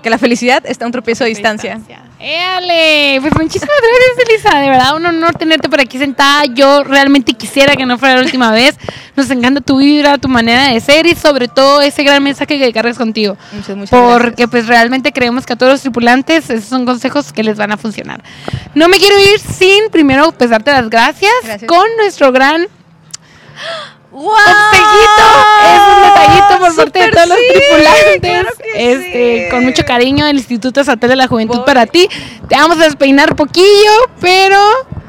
que 0.03 0.11
la 0.11 0.19
felicidad 0.19 0.63
está 0.67 0.87
un 0.87 0.93
tropiezo 0.93 1.25
de 1.25 1.31
distancia. 1.31 1.79
¡Éale! 2.19 3.19
Pues 3.21 3.33
muchísimas 3.37 3.69
gracias, 3.77 4.29
Elisa. 4.29 4.59
De 4.61 4.71
verdad, 4.71 4.97
un 4.97 5.05
honor 5.05 5.35
tenerte 5.35 5.69
por 5.69 5.81
aquí 5.81 5.99
sentada. 5.99 6.45
Yo 6.47 6.83
realmente 6.85 7.35
quisiera 7.35 7.77
que 7.77 7.85
no 7.85 7.99
fuera 7.99 8.17
la 8.17 8.23
última 8.23 8.51
vez. 8.53 8.77
Nos 9.17 9.31
encanta 9.31 9.61
tu 9.61 9.79
vibra, 9.79 10.17
tu 10.19 10.29
manera 10.29 10.69
de 10.69 10.81
ser 10.81 11.07
y 11.07 11.15
sobre 11.15 11.49
todo 11.49 11.81
ese 11.83 12.03
gran 12.05 12.23
mensaje 12.23 12.59
que 12.59 12.73
cargas 12.73 12.97
contigo. 12.99 13.37
Muchas, 13.53 13.77
muchas 13.77 13.91
Porque 13.91 14.29
gracias. 14.29 14.51
pues 14.51 14.67
realmente 14.67 15.13
creemos 15.13 15.45
que 15.45 15.53
a 15.53 15.57
todos 15.57 15.73
los 15.73 15.81
tripulantes 15.83 16.49
esos 16.51 16.69
son 16.69 16.87
consejos 16.87 17.33
que 17.33 17.43
les 17.43 17.57
van 17.57 17.73
a 17.73 17.77
funcionar. 17.77 18.23
No 18.75 18.89
me 18.89 18.97
quiero 18.99 19.19
ir 19.19 19.39
sin 19.41 19.91
primero 19.91 20.33
pues 20.33 20.51
darte 20.51 20.71
las 20.73 20.89
gracias, 20.89 21.33
Gracias. 21.45 21.69
con 21.69 21.85
nuestro 21.99 22.33
gran 22.33 22.67
¡Wow! 24.13 24.31
consejito. 24.35 25.27
Es 25.75 25.81
un 25.95 26.03
detallito 26.03 26.59
por 26.59 26.66
parte 26.77 26.99
de 26.99 27.05
¡Súper 27.07 27.15
todos 27.15 27.29
los 27.29 27.39
tripulantes. 27.39 28.21
¡Claro 28.21 28.49
que 28.63 28.93
este, 28.93 29.45
sí! 29.45 29.51
con 29.51 29.65
mucho 29.65 29.85
cariño 29.85 30.27
del 30.27 30.37
Instituto 30.37 30.81
Estatal 30.81 31.11
de 31.11 31.17
la 31.17 31.27
Juventud 31.27 31.57
Voy. 31.57 31.67
para 31.67 31.87
ti. 31.87 32.09
Te 32.49 32.55
vamos 32.55 32.79
a 32.79 32.85
despeinar 32.85 33.35
poquillo, 33.35 33.93
pero 34.21 34.59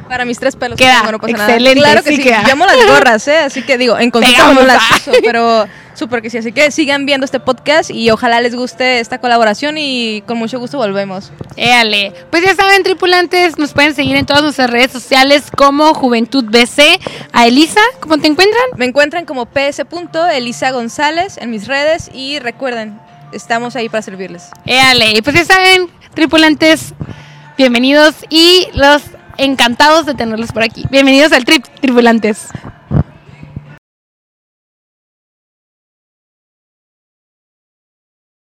Para 0.07 0.25
mis 0.25 0.39
tres 0.39 0.55
pelos. 0.55 0.77
Queda, 0.77 1.01
pasa 1.01 1.15
excelente, 1.15 1.81
Nada. 1.81 1.91
Claro 1.93 2.03
que 2.03 2.09
sí 2.09 2.15
sí. 2.17 2.23
queda. 2.23 2.43
Yo 2.45 2.53
amo 2.53 2.65
las 2.65 2.87
gorras, 2.87 3.27
¿eh? 3.27 3.39
Así 3.39 3.61
que 3.63 3.77
digo, 3.77 3.97
en 3.97 4.11
consulta 4.11 4.37
Pegamos, 4.37 4.63
no 4.63 4.67
las 4.67 4.81
ah. 4.81 4.95
uso, 4.95 5.11
pero 5.23 5.67
súper 5.93 6.21
que 6.21 6.29
sí. 6.29 6.37
Así 6.37 6.51
que 6.51 6.71
sigan 6.71 7.05
viendo 7.05 7.25
este 7.25 7.39
podcast 7.39 7.89
y 7.89 8.09
ojalá 8.11 8.39
les 8.39 8.55
guste 8.55 8.99
esta 8.99 9.19
colaboración 9.19 9.77
y 9.77 10.23
con 10.25 10.37
mucho 10.37 10.59
gusto 10.59 10.77
volvemos. 10.77 11.31
Éale. 11.57 12.13
Pues 12.29 12.43
ya 12.43 12.55
saben, 12.55 12.83
tripulantes, 12.83 13.57
nos 13.57 13.73
pueden 13.73 13.95
seguir 13.95 14.15
en 14.15 14.25
todas 14.25 14.43
nuestras 14.43 14.69
redes 14.69 14.91
sociales 14.91 15.43
como 15.55 15.93
Juventud 15.93 16.45
BC. 16.45 16.99
A 17.33 17.47
Elisa, 17.47 17.81
¿cómo 17.99 18.17
te 18.17 18.27
encuentran? 18.27 18.63
Me 18.77 18.85
encuentran 18.85 19.25
como 19.25 19.45
ps.elisa 19.45 20.71
González 20.71 21.37
en 21.37 21.49
mis 21.49 21.67
redes 21.67 22.09
y 22.13 22.39
recuerden, 22.39 22.99
estamos 23.33 23.75
ahí 23.75 23.89
para 23.89 24.01
servirles. 24.01 24.49
Éale. 24.65 25.11
Y 25.17 25.21
pues 25.21 25.35
ya 25.35 25.45
saben, 25.45 25.89
tripulantes, 26.13 26.93
bienvenidos 27.57 28.15
y 28.29 28.67
los 28.73 29.01
encantados 29.37 30.05
de 30.05 30.13
tenerlos 30.13 30.51
por 30.51 30.63
aquí. 30.63 30.85
Bienvenidos 30.89 31.31
al 31.31 31.45
Trip, 31.45 31.65
tripulantes. 31.79 32.49